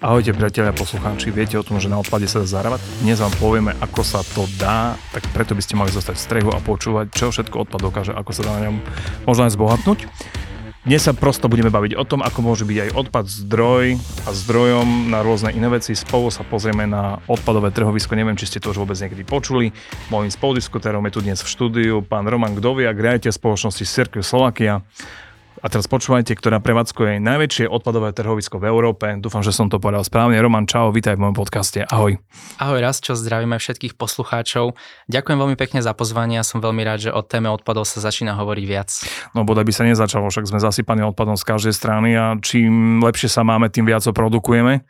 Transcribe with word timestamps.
Ahojte 0.00 0.32
priatelia 0.32 0.72
poslucháči, 0.72 1.28
viete 1.28 1.60
o 1.60 1.64
tom, 1.66 1.76
že 1.76 1.92
na 1.92 2.00
odpade 2.00 2.24
sa 2.24 2.40
dá 2.40 2.46
zarábať? 2.48 2.80
Dnes 3.04 3.20
vám 3.20 3.34
povieme, 3.36 3.76
ako 3.82 4.00
sa 4.00 4.24
to 4.24 4.48
dá, 4.56 4.96
tak 5.12 5.28
preto 5.36 5.52
by 5.52 5.62
ste 5.64 5.76
mali 5.76 5.92
zostať 5.92 6.16
v 6.16 6.24
strehu 6.24 6.50
a 6.52 6.64
počúvať, 6.64 7.12
čo 7.12 7.28
všetko 7.28 7.68
odpad 7.68 7.80
dokáže, 7.84 8.12
ako 8.16 8.30
sa 8.32 8.42
dá 8.46 8.56
na 8.56 8.70
ňom 8.70 8.76
možno 9.28 9.44
aj 9.44 9.52
zbohatnúť. 9.52 9.98
Dnes 10.86 11.02
sa 11.02 11.10
prosto 11.10 11.50
budeme 11.50 11.66
baviť 11.66 11.98
o 11.98 12.06
tom, 12.06 12.22
ako 12.22 12.46
môže 12.46 12.62
byť 12.62 12.78
aj 12.78 12.90
odpad 12.94 13.26
zdroj 13.26 13.98
a 14.22 14.30
zdrojom 14.30 15.10
na 15.10 15.18
rôzne 15.26 15.50
iné 15.50 15.66
veci. 15.66 15.98
Spolu 15.98 16.30
sa 16.30 16.46
pozrieme 16.46 16.86
na 16.86 17.18
odpadové 17.26 17.74
trhovisko, 17.74 18.14
neviem, 18.14 18.38
či 18.38 18.46
ste 18.46 18.62
to 18.62 18.70
už 18.70 18.86
vôbec 18.86 18.94
niekedy 18.94 19.26
počuli. 19.26 19.74
Mojím 20.14 20.30
spoludiskutérom 20.30 21.02
je 21.10 21.12
tu 21.18 21.20
dnes 21.26 21.34
v 21.34 21.48
štúdiu 21.50 22.06
pán 22.06 22.30
Roman 22.30 22.54
Gdoviak, 22.54 22.94
riaditeľ 22.94 23.34
spoločnosti 23.34 23.82
Circle 23.82 24.22
Slovakia. 24.22 24.86
A 25.64 25.72
teraz 25.72 25.88
počúvajte, 25.88 26.36
ktorá 26.36 26.60
prevádzkuje 26.60 27.16
najväčšie 27.16 27.64
odpadové 27.72 28.12
trhovisko 28.12 28.60
v 28.60 28.68
Európe. 28.68 29.06
Dúfam, 29.16 29.40
že 29.40 29.56
som 29.56 29.72
to 29.72 29.80
povedal 29.80 30.04
správne. 30.04 30.36
Roman, 30.36 30.68
čau, 30.68 30.92
vítaj 30.92 31.16
v 31.16 31.24
mojom 31.24 31.36
podcaste. 31.36 31.88
Ahoj. 31.88 32.20
Ahoj, 32.60 32.80
raz, 32.84 33.00
čo 33.00 33.16
zdravíme 33.16 33.56
všetkých 33.56 33.96
poslucháčov. 33.96 34.76
Ďakujem 35.08 35.38
veľmi 35.40 35.56
pekne 35.56 35.80
za 35.80 35.96
pozvanie 35.96 36.36
a 36.36 36.44
som 36.44 36.60
veľmi 36.60 36.84
rád, 36.84 37.08
že 37.08 37.10
o 37.14 37.24
téme 37.24 37.48
odpadov 37.48 37.88
sa 37.88 38.04
začína 38.04 38.36
hovoriť 38.36 38.64
viac. 38.68 38.90
No 39.32 39.48
bodaj 39.48 39.64
by 39.64 39.72
sa 39.72 39.88
nezačalo, 39.88 40.28
však 40.28 40.44
sme 40.44 40.60
zasypaní 40.60 41.00
odpadom 41.08 41.40
z 41.40 41.44
každej 41.48 41.72
strany 41.72 42.12
a 42.12 42.36
čím 42.36 43.00
lepšie 43.00 43.32
sa 43.32 43.40
máme, 43.40 43.72
tým 43.72 43.88
viac 43.88 44.04
ho 44.04 44.12
produkujeme 44.12 44.84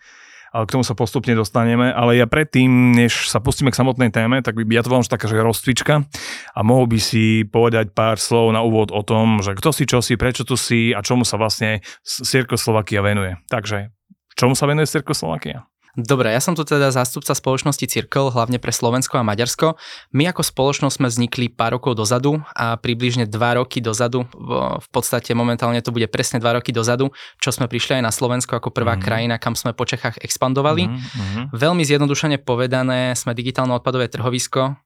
ale 0.57 0.65
k 0.65 0.73
tomu 0.73 0.89
sa 0.89 0.97
postupne 0.97 1.37
dostaneme. 1.37 1.93
Ale 1.93 2.17
ja 2.17 2.25
predtým, 2.25 2.97
než 2.97 3.29
sa 3.29 3.45
pustíme 3.45 3.69
k 3.69 3.77
samotnej 3.77 4.09
téme, 4.09 4.41
tak 4.41 4.57
by 4.57 4.73
ja 4.73 4.81
to 4.81 4.89
volám 4.89 5.05
taká, 5.05 5.29
že 5.29 5.37
rozcvička 5.37 6.09
a 6.57 6.61
mohol 6.65 6.89
by 6.89 6.97
si 6.97 7.45
povedať 7.45 7.93
pár 7.93 8.17
slov 8.17 8.57
na 8.57 8.65
úvod 8.65 8.89
o 8.89 9.05
tom, 9.05 9.45
že 9.45 9.53
kto 9.53 9.69
si, 9.77 9.85
čo 9.85 10.01
si, 10.01 10.17
prečo 10.17 10.49
tu 10.49 10.57
si 10.57 10.97
a 10.97 11.05
čomu 11.05 11.29
sa 11.29 11.37
vlastne 11.37 11.85
Cirko 12.01 12.57
Slovakia 12.57 13.05
venuje. 13.05 13.37
Takže, 13.53 13.93
čomu 14.33 14.57
sa 14.57 14.65
venuje 14.65 14.89
Cirko 14.89 15.13
Slovakia? 15.13 15.69
Dobre, 15.97 16.29
ja 16.29 16.45
som 16.45 16.53
tu 16.53 16.61
teda 16.61 16.93
zástupca 16.93 17.33
spoločnosti 17.33 17.89
Circle, 17.89 18.29
hlavne 18.29 18.61
pre 18.61 18.69
Slovensko 18.69 19.17
a 19.17 19.25
Maďarsko. 19.25 19.81
My 20.13 20.29
ako 20.29 20.45
spoločnosť 20.45 21.01
sme 21.01 21.09
vznikli 21.09 21.49
pár 21.49 21.81
rokov 21.81 21.97
dozadu 21.97 22.45
a 22.53 22.77
približne 22.77 23.25
dva 23.25 23.57
roky 23.57 23.81
dozadu, 23.81 24.29
v 24.37 24.89
podstate 24.93 25.33
momentálne 25.33 25.81
to 25.81 25.97
bude 25.97 26.05
presne 26.13 26.37
dva 26.37 26.61
roky 26.61 26.69
dozadu, 26.69 27.17
čo 27.41 27.49
sme 27.49 27.65
prišli 27.65 27.97
aj 27.97 28.03
na 28.05 28.13
Slovensko 28.13 28.61
ako 28.61 28.77
prvá 28.77 29.01
mm-hmm. 29.01 29.07
krajina, 29.09 29.35
kam 29.41 29.57
sme 29.57 29.73
po 29.73 29.89
Čechách 29.89 30.21
expandovali. 30.21 30.85
Mm-hmm. 30.85 31.45
Veľmi 31.57 31.81
zjednodušene 31.89 32.45
povedané, 32.45 33.17
sme 33.17 33.33
digitálne 33.33 33.73
odpadové 33.73 34.13
trhovisko, 34.13 34.77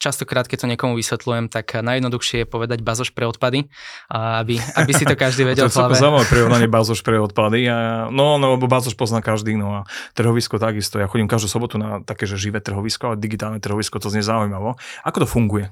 častokrát, 0.00 0.48
keď 0.48 0.64
to 0.64 0.70
niekomu 0.72 0.96
vysvetľujem, 0.96 1.52
tak 1.52 1.76
najjednoduchšie 1.76 2.42
je 2.42 2.46
povedať 2.48 2.80
bazoš 2.80 3.12
pre 3.12 3.28
odpady, 3.28 3.68
aby, 4.08 4.56
aby 4.56 4.92
si 4.96 5.04
to 5.04 5.12
každý 5.14 5.44
vedel 5.44 5.68
to 5.70 5.76
je 5.76 6.00
zaujímavé 6.00 6.26
prirovnanie 6.26 6.66
bazoš 6.66 7.04
pre 7.04 7.20
odpady. 7.20 7.68
A, 7.68 8.08
no, 8.08 8.40
no, 8.40 8.56
lebo 8.56 8.64
bazoš 8.64 8.96
pozná 8.96 9.20
každý, 9.20 9.60
no 9.60 9.84
a 9.84 9.88
trhovisko 10.16 10.56
takisto. 10.56 10.96
Ja 10.96 11.06
chodím 11.06 11.28
každú 11.28 11.52
sobotu 11.52 11.76
na 11.76 12.00
také, 12.00 12.24
že 12.24 12.40
živé 12.40 12.64
trhovisko, 12.64 13.12
ale 13.12 13.16
digitálne 13.20 13.60
trhovisko, 13.60 14.00
to 14.00 14.08
znie 14.08 14.24
zaujímavo. 14.24 14.80
Ako 15.04 15.22
to 15.22 15.28
funguje? 15.28 15.68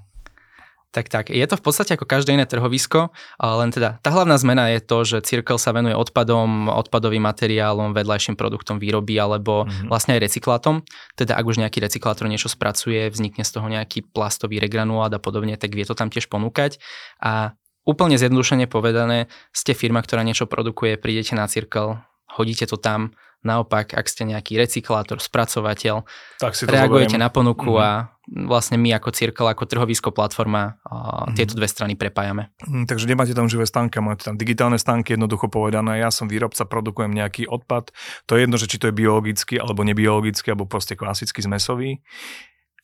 Tak 0.89 1.13
tak, 1.13 1.29
je 1.29 1.45
to 1.45 1.61
v 1.61 1.65
podstate 1.69 2.01
ako 2.01 2.09
každé 2.09 2.33
iné 2.33 2.49
trhovisko, 2.49 3.13
len 3.37 3.69
teda 3.69 4.01
tá 4.01 4.09
hlavná 4.09 4.41
zmena 4.41 4.73
je 4.73 4.81
to, 4.81 5.05
že 5.05 5.21
Circle 5.21 5.61
sa 5.61 5.77
venuje 5.77 5.93
odpadom, 5.93 6.73
odpadovým 6.73 7.21
materiálom, 7.29 7.93
vedľajším 7.93 8.41
produktom 8.41 8.81
výroby 8.81 9.21
alebo 9.21 9.69
mm-hmm. 9.69 9.93
vlastne 9.93 10.17
aj 10.17 10.25
recyklátom. 10.25 10.81
Teda 11.13 11.37
ak 11.37 11.45
už 11.45 11.61
nejaký 11.61 11.85
recyklátor 11.85 12.25
niečo 12.25 12.49
spracuje, 12.49 13.13
vznikne 13.13 13.45
z 13.45 13.53
toho 13.53 13.69
nejaký 13.69 14.09
plastový 14.17 14.65
regranulát 14.65 15.13
a 15.13 15.21
podobne, 15.21 15.61
tak 15.61 15.77
vie 15.77 15.85
to 15.85 15.93
tam 15.93 16.09
tiež 16.09 16.33
ponúkať. 16.33 16.81
A 17.21 17.53
úplne 17.85 18.17
zjednodušene 18.17 18.65
povedané, 18.65 19.29
ste 19.53 19.77
firma, 19.77 20.01
ktorá 20.01 20.25
niečo 20.25 20.49
produkuje, 20.49 20.97
prídete 20.97 21.37
na 21.37 21.53
Circle, 21.53 22.01
hodíte 22.37 22.67
to 22.69 22.77
tam, 22.77 23.17
Naopak, 23.39 23.95
ak 23.95 24.11
ste 24.11 24.27
nejaký 24.27 24.59
recyklátor, 24.59 25.23
spracovateľ, 25.23 26.03
tak 26.43 26.59
si 26.59 26.67
reagujete 26.67 27.15
zoberiem. 27.15 27.23
na 27.23 27.31
ponuku 27.31 27.71
mm-hmm. 27.71 27.87
a 27.87 28.11
vlastne 28.51 28.75
my 28.83 28.91
ako 28.99 29.15
Cirkel, 29.15 29.47
ako 29.47 29.63
trhovisko 29.63 30.11
platforma 30.11 30.75
mm-hmm. 30.83 31.39
tieto 31.39 31.55
dve 31.55 31.71
strany 31.71 31.95
prepájame. 31.95 32.51
Mm, 32.67 32.91
takže 32.91 33.07
nemáte 33.07 33.39
tam 33.39 33.47
živé 33.47 33.63
stánky, 33.63 34.03
máte 34.03 34.27
tam 34.27 34.35
digitálne 34.35 34.75
stánky, 34.75 35.15
jednoducho 35.15 35.47
povedané, 35.47 36.03
ja 36.03 36.11
som 36.11 36.27
výrobca, 36.27 36.67
produkujem 36.67 37.15
nejaký 37.15 37.47
odpad, 37.47 37.95
to 38.27 38.35
je 38.35 38.43
jedno, 38.43 38.59
že 38.59 38.67
či 38.67 38.83
to 38.83 38.91
je 38.91 38.99
biologický, 38.99 39.55
alebo 39.63 39.87
nebiologický, 39.87 40.51
alebo 40.51 40.67
proste 40.67 40.99
klasický 40.99 41.39
zmesový 41.39 42.03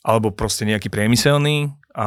alebo 0.05 0.29
proste 0.37 0.69
nejaký 0.69 0.93
priemyselný 0.93 1.73
a 1.95 2.07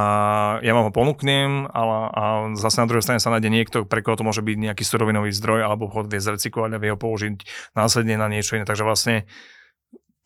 ja 0.59 0.75
vám 0.75 0.91
ho 0.91 0.93
ponúknem 0.93 1.71
ale, 1.71 1.97
a 2.11 2.23
zase 2.59 2.83
na 2.83 2.87
druhej 2.91 3.07
strane 3.07 3.23
sa 3.23 3.31
nájde 3.31 3.47
niekto, 3.47 3.77
pre 3.87 4.03
koho 4.03 4.19
to 4.19 4.27
môže 4.27 4.43
byť 4.43 4.57
nejaký 4.59 4.83
surovinový 4.83 5.31
zdroj 5.31 5.63
alebo 5.63 5.87
ho 5.87 6.03
vie 6.03 6.19
zrecyklovať 6.19 6.75
a 6.75 6.81
vie 6.83 6.91
ho 6.91 6.99
použiť 6.99 7.47
následne 7.71 8.19
na 8.19 8.27
niečo 8.27 8.59
iné. 8.59 8.67
Takže 8.67 8.83
vlastne 8.83 9.23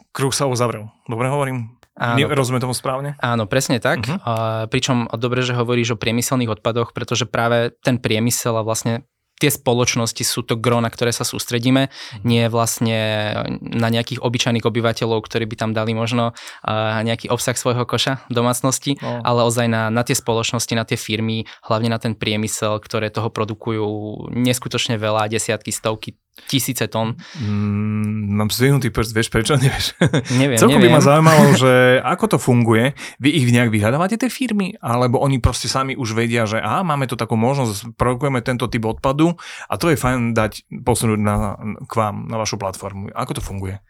kruh 0.09 0.33
sa 0.33 0.49
uzavrel. 0.49 0.89
Dobre 1.05 1.29
hovorím? 1.29 1.77
Áno. 1.93 2.25
Rozumiem 2.33 2.63
tomu 2.65 2.73
správne? 2.73 3.13
Áno, 3.21 3.45
presne 3.45 3.77
tak. 3.77 4.01
Uh-huh. 4.01 4.17
A, 4.25 4.33
pričom 4.65 5.05
dobre, 5.13 5.45
že 5.45 5.53
hovoríš 5.53 5.93
o 5.93 6.01
priemyselných 6.01 6.57
odpadoch, 6.57 6.95
pretože 6.95 7.29
práve 7.29 7.77
ten 7.85 8.01
priemysel 8.01 8.57
a 8.57 8.65
vlastne 8.65 9.05
tie 9.41 9.49
spoločnosti 9.49 10.21
sú 10.21 10.45
to 10.45 10.53
gro, 10.53 10.77
na 10.77 10.93
ktoré 10.93 11.09
sa 11.09 11.25
sústredíme, 11.25 11.89
nie 12.21 12.45
vlastne 12.45 12.99
na 13.59 13.89
nejakých 13.89 14.21
obyčajných 14.21 14.61
obyvateľov, 14.61 15.25
ktorí 15.25 15.49
by 15.49 15.55
tam 15.57 15.71
dali 15.73 15.97
možno 15.97 16.37
nejaký 17.01 17.33
obsah 17.33 17.57
svojho 17.57 17.89
koša 17.89 18.29
domácnosti, 18.29 19.01
no. 19.01 19.25
ale 19.25 19.41
ozaj 19.41 19.65
na, 19.65 19.89
na 19.89 20.05
tie 20.05 20.13
spoločnosti, 20.13 20.73
na 20.77 20.85
tie 20.85 21.01
firmy, 21.01 21.49
hlavne 21.65 21.89
na 21.89 21.97
ten 21.97 22.13
priemysel, 22.13 22.77
ktoré 22.77 23.09
toho 23.09 23.33
produkujú 23.33 24.29
neskutočne 24.29 25.01
veľa, 25.01 25.33
desiatky, 25.33 25.73
stovky, 25.73 26.21
tisíce 26.47 26.87
tón. 26.87 27.17
Mm, 27.37 28.37
mám 28.37 28.49
zdvihnutý 28.49 28.89
prst, 28.89 29.11
vieš 29.11 29.29
prečo, 29.29 29.53
nevieš? 29.57 29.97
Neviem, 30.41 30.57
Celkom 30.57 30.81
neviem. 30.81 30.93
by 30.93 30.97
ma 30.97 31.01
zaujímalo, 31.01 31.43
že 31.63 31.73
ako 32.01 32.25
to 32.35 32.37
funguje. 32.37 32.95
Vy 33.19 33.29
ich 33.29 33.45
nejak 33.49 33.69
vyhľadávate, 33.69 34.17
tie 34.17 34.31
firmy? 34.31 34.75
Alebo 34.79 35.19
oni 35.21 35.37
proste 35.43 35.67
sami 35.67 35.93
už 35.97 36.17
vedia, 36.17 36.47
že 36.47 36.61
aha, 36.61 36.81
máme 36.81 37.05
tu 37.05 37.19
takú 37.19 37.35
možnosť, 37.35 37.95
produkujeme 37.99 38.41
tento 38.41 38.65
typ 38.71 38.83
odpadu 38.87 39.35
a 39.67 39.73
to 39.75 39.91
je 39.91 39.97
fajn 39.97 40.33
dať, 40.33 40.67
posunúť 40.81 41.19
na, 41.19 41.57
k 41.85 41.93
vám, 41.93 42.27
na 42.27 42.37
vašu 42.39 42.55
platformu. 42.61 43.11
Ako 43.11 43.37
to 43.37 43.41
funguje? 43.43 43.81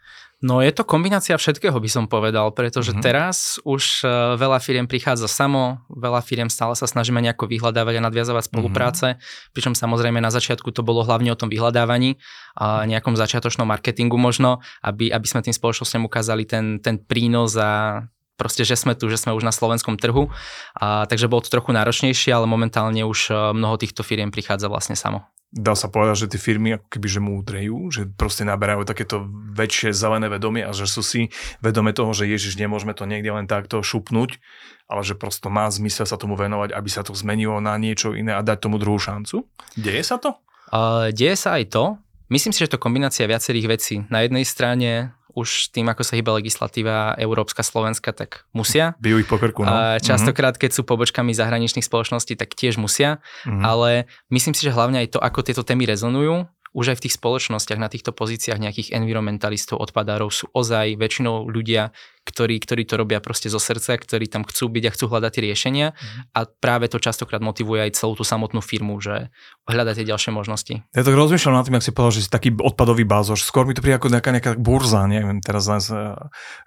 No 0.42 0.58
je 0.58 0.74
to 0.74 0.82
kombinácia 0.82 1.38
všetkého, 1.38 1.78
by 1.78 1.86
som 1.86 2.10
povedal, 2.10 2.50
pretože 2.50 2.90
mm-hmm. 2.90 3.06
teraz 3.06 3.62
už 3.62 4.02
uh, 4.02 4.34
veľa 4.34 4.58
firiem 4.58 4.90
prichádza 4.90 5.30
samo, 5.30 5.86
veľa 5.86 6.18
firiem 6.18 6.50
stále 6.50 6.74
sa 6.74 6.90
snažíme 6.90 7.22
nejako 7.22 7.46
vyhľadávať 7.46 8.02
a 8.02 8.04
nadviazovať 8.10 8.50
spolupráce, 8.50 9.06
mm-hmm. 9.14 9.54
pričom 9.54 9.78
samozrejme 9.78 10.18
na 10.18 10.34
začiatku 10.34 10.74
to 10.74 10.82
bolo 10.82 11.06
hlavne 11.06 11.30
o 11.30 11.38
tom 11.38 11.46
vyhľadávaní 11.46 12.18
a 12.58 12.82
nejakom 12.90 13.14
začiatočnom 13.14 13.70
marketingu 13.70 14.18
možno, 14.18 14.58
aby, 14.82 15.14
aby 15.14 15.26
sme 15.30 15.46
tým 15.46 15.54
spoločnosťam 15.54 16.10
ukázali 16.10 16.42
ten, 16.42 16.82
ten 16.82 16.98
prínos 16.98 17.54
a 17.54 18.02
proste, 18.34 18.66
že 18.66 18.74
sme 18.74 18.98
tu, 18.98 19.06
že 19.06 19.22
sme 19.22 19.38
už 19.38 19.46
na 19.46 19.54
slovenskom 19.54 19.94
trhu. 19.94 20.26
A, 20.74 21.06
takže 21.06 21.30
bolo 21.30 21.46
to 21.46 21.54
trochu 21.54 21.70
náročnejšie, 21.70 22.34
ale 22.34 22.50
momentálne 22.50 23.06
už 23.06 23.30
e, 23.30 23.54
mnoho 23.54 23.78
týchto 23.78 24.02
firiem 24.02 24.34
prichádza 24.34 24.66
vlastne 24.66 24.98
samo 24.98 25.22
dá 25.52 25.76
sa 25.76 25.92
povedať, 25.92 26.26
že 26.26 26.30
tie 26.34 26.40
firmy 26.40 26.80
ako 26.80 26.86
keby 26.88 27.08
že 27.12 27.20
múdrejú, 27.20 27.78
že 27.92 28.02
proste 28.08 28.48
naberajú 28.48 28.88
takéto 28.88 29.28
väčšie 29.52 29.92
zelené 29.92 30.32
vedomie 30.32 30.64
a 30.64 30.72
že 30.72 30.88
sú 30.88 31.04
si 31.04 31.28
vedome 31.60 31.92
toho, 31.92 32.16
že 32.16 32.24
Ježiš, 32.24 32.56
nemôžeme 32.56 32.96
to 32.96 33.04
niekde 33.04 33.28
len 33.28 33.44
takto 33.44 33.84
šupnúť, 33.84 34.40
ale 34.88 35.04
že 35.04 35.12
prosto 35.12 35.52
má 35.52 35.68
zmysel 35.68 36.08
sa 36.08 36.16
tomu 36.16 36.40
venovať, 36.40 36.72
aby 36.72 36.88
sa 36.88 37.04
to 37.04 37.12
zmenilo 37.12 37.60
na 37.60 37.76
niečo 37.76 38.16
iné 38.16 38.32
a 38.32 38.40
dať 38.40 38.64
tomu 38.64 38.80
druhú 38.80 38.96
šancu. 38.96 39.44
Deje 39.76 40.02
sa 40.02 40.16
to? 40.16 40.40
Uh, 40.72 41.12
deje 41.12 41.36
sa 41.36 41.60
aj 41.60 41.68
to. 41.68 41.84
Myslím 42.32 42.56
si, 42.56 42.64
že 42.64 42.72
to 42.72 42.80
kombinácia 42.80 43.28
viacerých 43.28 43.66
vecí. 43.68 43.94
Na 44.08 44.24
jednej 44.24 44.48
strane 44.48 45.12
už 45.32 45.72
tým, 45.72 45.88
ako 45.88 46.02
sa 46.04 46.14
hýba 46.16 46.36
legislatíva 46.36 47.16
európska, 47.16 47.64
slovenská, 47.64 48.12
tak 48.12 48.44
musia. 48.52 48.94
Bijú 49.04 49.20
ich 49.22 49.28
po 49.28 49.36
krku, 49.40 49.64
no. 49.64 49.72
Častokrát, 49.98 50.56
keď 50.56 50.70
sú 50.76 50.82
pobočkami 50.84 51.32
zahraničných 51.32 51.84
spoločností, 51.84 52.36
tak 52.36 52.52
tiež 52.52 52.76
musia. 52.78 53.24
Mm-hmm. 53.44 53.62
Ale 53.64 53.90
myslím 54.32 54.54
si, 54.54 54.68
že 54.68 54.74
hlavne 54.74 55.04
aj 55.04 55.16
to, 55.16 55.18
ako 55.18 55.40
tieto 55.44 55.62
témy 55.64 55.88
rezonujú, 55.88 56.46
už 56.72 56.96
aj 56.96 56.96
v 56.98 57.04
tých 57.08 57.16
spoločnostiach, 57.20 57.76
na 57.76 57.92
týchto 57.92 58.16
pozíciách 58.16 58.56
nejakých 58.56 58.96
environmentalistov, 58.96 59.76
odpadárov 59.76 60.32
sú 60.32 60.48
ozaj 60.56 60.96
väčšinou 60.96 61.44
ľudia, 61.44 61.92
ktorí, 62.22 62.62
ktorí 62.62 62.86
to 62.86 62.94
robia 62.94 63.18
proste 63.18 63.50
zo 63.50 63.58
srdca, 63.58 63.98
ktorí 63.98 64.30
tam 64.30 64.46
chcú 64.46 64.70
byť 64.70 64.84
a 64.86 64.94
chcú 64.94 65.04
hľadať 65.10 65.34
riešenia 65.42 65.90
mm. 65.90 66.38
a 66.38 66.46
práve 66.46 66.86
to 66.86 67.02
častokrát 67.02 67.42
motivuje 67.42 67.82
aj 67.82 67.98
celú 67.98 68.14
tú 68.14 68.22
samotnú 68.22 68.62
firmu, 68.62 69.02
že 69.02 69.34
hľadať 69.66 69.94
tie 70.02 70.06
ďalšie 70.06 70.30
možnosti. 70.30 70.74
Ja 70.94 71.02
tak 71.02 71.18
rozmýšľam 71.18 71.54
nad 71.58 71.66
tým, 71.66 71.76
ak 71.78 71.86
si 71.86 71.90
povedal, 71.90 72.14
že 72.14 72.22
si 72.26 72.30
taký 72.30 72.54
odpadový 72.54 73.02
bázoš. 73.02 73.42
Skôr 73.42 73.66
mi 73.66 73.74
to 73.74 73.82
príde 73.82 73.98
ako 73.98 74.14
nejaká, 74.14 74.30
nejaká 74.30 74.52
burza, 74.54 75.02
neviem, 75.10 75.42
teraz 75.42 75.66
nás 75.66 75.90
uh, 75.90 76.14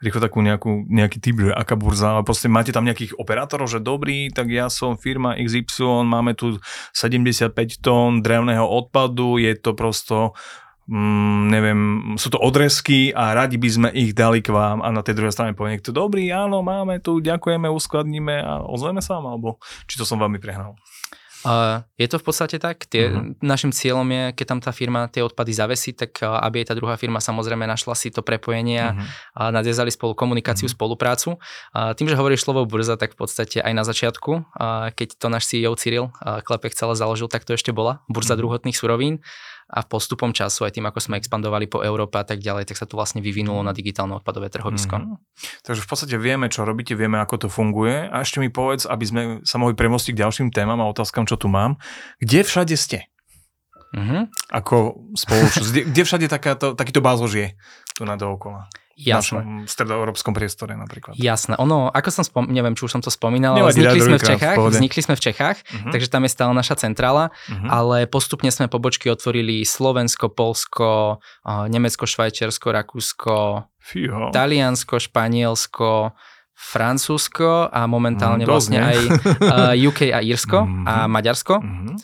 rýchlo 0.04 0.20
takú 0.20 0.44
nejakú, 0.44 0.88
nejaký 0.92 1.18
typ, 1.24 1.36
že 1.40 1.52
aká 1.56 1.80
burza, 1.80 2.20
ale 2.20 2.28
proste 2.28 2.52
máte 2.52 2.76
tam 2.76 2.84
nejakých 2.84 3.16
operátorov, 3.16 3.72
že 3.72 3.80
dobrý, 3.80 4.28
tak 4.36 4.52
ja 4.52 4.68
som 4.68 5.00
firma 5.00 5.40
XY, 5.40 6.04
máme 6.04 6.36
tu 6.36 6.60
75 6.92 7.56
tón 7.80 8.20
drevného 8.20 8.68
odpadu, 8.68 9.40
je 9.40 9.56
to 9.56 9.72
prosto 9.72 10.36
mm, 10.90 11.42
neviem, 11.50 11.80
sú 12.18 12.30
to 12.34 12.42
odresky 12.42 13.14
a 13.14 13.34
radi 13.34 13.58
by 13.58 13.70
sme 13.70 13.90
ich 13.94 14.14
dali 14.14 14.42
k 14.42 14.54
vám 14.54 14.82
a 14.82 14.90
na 14.90 15.02
tej 15.02 15.18
druhej 15.18 15.34
strane 15.34 15.58
povie 15.58 15.78
niekto, 15.78 15.94
dobrý, 15.94 16.30
áno, 16.32 16.62
máme 16.62 17.02
tu, 17.02 17.22
ďakujeme, 17.22 17.70
uskladníme 17.70 18.36
a 18.42 18.54
ozveme 18.66 19.02
sa 19.02 19.18
vám, 19.20 19.38
alebo 19.38 19.58
či 19.90 19.98
to 19.98 20.06
som 20.06 20.22
veľmi 20.22 20.38
prehnal? 20.42 20.78
Uh, 21.46 21.86
je 22.02 22.10
to 22.10 22.18
v 22.18 22.26
podstate 22.26 22.58
tak. 22.58 22.90
Tie, 22.90 23.14
uh-huh. 23.14 23.38
Našim 23.38 23.70
cieľom 23.70 24.10
je, 24.10 24.24
keď 24.34 24.46
tam 24.50 24.60
tá 24.66 24.74
firma 24.74 25.06
tie 25.06 25.22
odpady 25.22 25.54
zavesí, 25.54 25.94
tak 25.94 26.18
uh, 26.26 26.42
aby 26.42 26.66
aj 26.66 26.74
tá 26.74 26.76
druhá 26.76 26.98
firma 26.98 27.22
samozrejme 27.22 27.70
našla 27.70 27.94
si 27.94 28.10
to 28.10 28.26
prepojenie 28.26 28.82
a 28.82 28.90
uh-huh. 28.98 29.54
nadviazali 29.54 29.94
spolu 29.94 30.18
komunikáciu, 30.18 30.66
uh-huh. 30.66 30.74
spoluprácu. 30.74 31.38
Uh, 31.70 31.94
tým, 31.94 32.10
že 32.10 32.18
hovoríš 32.18 32.50
slovo 32.50 32.66
burza, 32.66 32.98
tak 32.98 33.14
v 33.14 33.22
podstate 33.22 33.62
aj 33.62 33.74
na 33.78 33.86
začiatku, 33.86 34.32
uh, 34.42 34.90
keď 34.98 35.22
to 35.22 35.28
náš 35.30 35.46
CEO 35.46 35.78
Cyril 35.78 36.10
uh, 36.10 36.42
Klepek 36.42 36.74
celé 36.74 36.98
založil, 36.98 37.30
tak 37.30 37.46
to 37.46 37.54
ešte 37.54 37.70
bola 37.70 38.02
burza 38.10 38.34
uh-huh. 38.34 38.42
druhotných 38.42 38.74
surovín 38.74 39.22
a 39.66 39.82
postupom 39.82 40.30
času 40.30 40.70
aj 40.70 40.78
tým, 40.78 40.86
ako 40.86 41.02
sme 41.02 41.18
expandovali 41.18 41.66
po 41.66 41.82
Európe 41.82 42.22
a 42.22 42.26
tak 42.26 42.38
ďalej, 42.38 42.70
tak 42.70 42.78
sa 42.78 42.86
to 42.86 42.94
vlastne 42.94 43.18
vyvinulo 43.18 43.66
na 43.66 43.74
digitálne 43.74 44.14
odpadové 44.14 44.54
trhovisko. 44.54 45.02
Mm-hmm. 45.02 45.66
Takže 45.66 45.82
v 45.82 45.88
podstate 45.90 46.16
vieme, 46.22 46.54
čo 46.54 46.70
robíte, 46.70 46.94
vieme, 46.94 47.18
ako 47.18 47.46
to 47.46 47.48
funguje 47.50 48.06
a 48.06 48.22
ešte 48.22 48.38
mi 48.38 48.54
povedz, 48.54 48.86
aby 48.86 49.06
sme 49.06 49.22
sa 49.42 49.58
mohli 49.58 49.74
premostiť 49.74 50.14
k 50.14 50.22
ďalším 50.22 50.48
témam 50.54 50.78
a 50.78 50.90
otázkam, 50.90 51.26
čo 51.26 51.42
tu 51.42 51.50
mám. 51.50 51.82
Kde 52.22 52.46
všade 52.46 52.78
ste? 52.78 53.10
Mm-hmm. 53.96 54.22
Ako 54.54 55.02
spoločnosť. 55.18 55.70
Kde, 55.74 55.82
kde 55.88 56.02
všade 56.04 56.28
takáto, 56.28 56.76
takýto 56.76 57.00
bázož 57.00 57.32
je 57.34 57.48
tu 57.96 58.04
na 58.04 58.20
dookola? 58.20 58.68
Jasné. 58.96 59.68
V 59.68 59.70
stredoeurópskom 59.70 60.32
priestore 60.32 60.80
napríklad. 60.80 61.20
Jasné. 61.20 61.60
Ono, 61.60 61.92
ako 61.92 62.10
som 62.16 62.24
spom- 62.24 62.48
neviem, 62.48 62.80
či 62.80 62.88
už 62.88 62.96
som 62.96 63.04
to 63.04 63.12
spomínal, 63.12 63.60
ale 63.60 63.76
vznikli 63.76 64.00
sme, 64.00 64.18
v 64.18 64.24
Čechách, 64.24 64.56
v 64.56 64.72
vznikli 64.72 65.02
sme 65.04 65.16
v 65.20 65.22
Čechách, 65.28 65.58
uh-huh. 65.60 65.92
takže 65.92 66.08
tam 66.08 66.24
je 66.24 66.32
stále 66.32 66.56
naša 66.56 66.80
centrála, 66.80 67.36
uh-huh. 67.36 67.68
ale 67.68 67.98
postupne 68.08 68.48
sme 68.56 68.72
pobočky 68.72 69.12
otvorili 69.12 69.68
Slovensko, 69.68 70.32
Polsko, 70.32 71.20
Nemecko, 71.44 72.08
Švajčiarsko, 72.08 72.72
Rakúsko, 72.72 73.68
Fího. 73.84 74.32
Taliansko, 74.32 74.96
Španielsko, 74.98 76.16
Francúzsko 76.56 77.68
a 77.68 77.84
momentálne 77.84 78.48
mm, 78.48 78.50
vlastne 78.50 78.80
aj 78.80 78.98
uh, 79.44 79.76
UK 79.76 80.16
a 80.16 80.24
Írsko 80.24 80.64
mm-hmm. 80.64 80.86
a 80.92 80.94
Maďarsko. 81.12 81.60
Mm-hmm. 81.60 81.96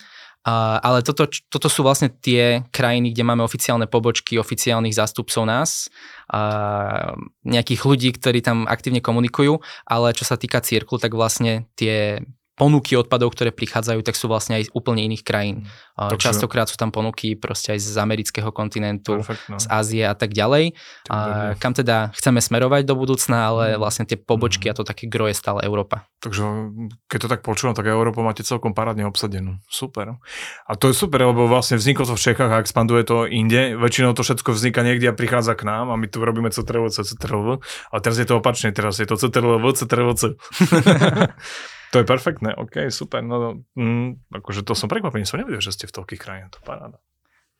Ale 0.44 1.06
toto, 1.06 1.30
toto 1.30 1.70
sú 1.70 1.86
vlastne 1.86 2.10
tie 2.10 2.66
krajiny, 2.74 3.14
kde 3.14 3.22
máme 3.22 3.46
oficiálne 3.46 3.86
pobočky 3.86 4.42
oficiálnych 4.42 4.98
zástupcov 4.98 5.46
nás, 5.46 5.86
uh, 6.34 7.14
nejakých 7.46 7.82
ľudí, 7.86 8.10
ktorí 8.18 8.42
tam 8.42 8.66
aktívne 8.66 8.98
komunikujú, 8.98 9.62
ale 9.86 10.10
čo 10.18 10.26
sa 10.26 10.34
týka 10.34 10.58
cirklu, 10.58 10.98
tak 10.98 11.14
vlastne 11.14 11.70
tie 11.78 12.26
ponuky 12.62 12.94
odpadov, 12.94 13.34
ktoré 13.34 13.50
prichádzajú, 13.50 14.06
tak 14.06 14.14
sú 14.14 14.30
vlastne 14.30 14.62
aj 14.62 14.70
z 14.70 14.70
úplne 14.70 15.02
iných 15.02 15.26
krajín. 15.26 15.66
Takže... 15.98 16.30
Častokrát 16.30 16.70
sú 16.70 16.78
tam 16.78 16.94
ponuky 16.94 17.34
proste 17.34 17.74
aj 17.74 17.82
z 17.82 17.98
amerického 17.98 18.54
kontinentu, 18.54 19.18
Perfect, 19.18 19.50
no. 19.50 19.58
z 19.58 19.66
Ázie 19.66 20.06
a 20.06 20.14
tak 20.14 20.30
ďalej. 20.30 20.78
A 21.10 21.52
kam 21.58 21.74
teda 21.74 22.14
chceme 22.14 22.38
smerovať 22.38 22.86
do 22.86 22.94
budúcna, 22.94 23.50
ale 23.50 23.64
mm. 23.74 23.78
vlastne 23.82 24.04
tie 24.06 24.14
pobočky 24.14 24.70
mm. 24.70 24.72
a 24.72 24.78
to 24.78 24.86
také 24.86 25.10
gro 25.10 25.26
je 25.26 25.34
stále 25.34 25.58
Európa. 25.66 26.06
Takže 26.22 26.70
keď 27.10 27.18
to 27.26 27.28
tak 27.28 27.40
počúvam, 27.42 27.74
tak 27.74 27.90
Európu 27.90 28.22
máte 28.22 28.46
celkom 28.46 28.78
parádne 28.78 29.10
obsadenú. 29.10 29.58
Super. 29.66 30.22
A 30.70 30.72
to 30.78 30.86
je 30.86 30.94
super, 30.94 31.18
lebo 31.18 31.50
vlastne 31.50 31.74
vzniklo 31.74 32.06
to 32.06 32.14
v 32.14 32.24
Čechách 32.30 32.52
a 32.54 32.62
expanduje 32.62 33.02
to 33.02 33.26
inde. 33.26 33.74
Väčšinou 33.74 34.14
to 34.14 34.22
všetko 34.22 34.54
vzniká 34.54 34.86
niekde 34.86 35.10
a 35.10 35.18
prichádza 35.18 35.58
k 35.58 35.66
nám 35.66 35.90
a 35.90 35.98
my 35.98 36.06
tu 36.06 36.22
robíme 36.22 36.54
CTRL, 36.54 36.94
CTRL. 36.94 37.58
A 37.90 37.94
teraz 37.98 38.22
je 38.22 38.26
to 38.30 38.38
opačne, 38.38 38.70
teraz 38.70 39.02
je 39.02 39.06
to 39.10 39.18
CTRL, 39.18 39.58
CTRL, 39.74 40.14
To 41.92 42.00
je 42.00 42.08
perfektné, 42.08 42.56
ok, 42.56 42.88
super. 42.88 43.20
No, 43.20 43.60
mm, 43.76 44.32
akože 44.32 44.64
to 44.64 44.72
som 44.72 44.88
prekvapený, 44.88 45.28
som 45.28 45.36
nevedel, 45.36 45.60
že 45.60 45.76
ste 45.76 45.84
v 45.84 45.92
toľkých 46.00 46.20
krajinách, 46.20 46.56
to 46.56 46.60
paráda. 46.64 46.96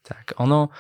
Tak 0.08 0.40
ono, 0.40 0.73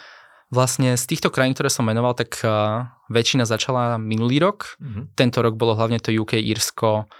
vlastne 0.48 0.96
z 0.96 1.04
týchto 1.04 1.28
krajín, 1.28 1.52
ktoré 1.52 1.68
som 1.68 1.84
menoval, 1.84 2.16
tak 2.16 2.40
uh, 2.40 2.88
väčšina 3.12 3.44
začala 3.44 4.00
minulý 4.00 4.40
rok. 4.40 4.80
Mm-hmm. 4.80 5.04
Tento 5.12 5.44
rok 5.44 5.60
bolo 5.60 5.76
hlavne 5.76 6.00
to 6.00 6.08
UK, 6.16 6.40
Írsko, 6.40 7.12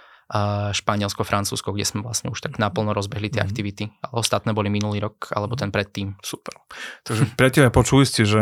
Španielsko, 0.73 1.21
Francúzsko, 1.21 1.77
kde 1.77 1.85
sme 1.85 2.01
vlastne 2.01 2.33
už 2.33 2.41
tak 2.41 2.57
naplno 2.57 2.97
rozbehli 2.97 3.29
tie 3.29 3.45
mm. 3.45 3.47
aktivity. 3.47 3.83
Ale 4.01 4.17
ostatné 4.17 4.49
boli 4.57 4.73
minulý 4.73 5.05
rok 5.05 5.29
alebo 5.29 5.53
ten 5.53 5.69
predtým. 5.69 6.17
Super. 6.25 6.57
Takže 7.05 7.37
priatelia, 7.37 7.69
počuli 7.69 8.01
ste, 8.09 8.25
že 8.25 8.41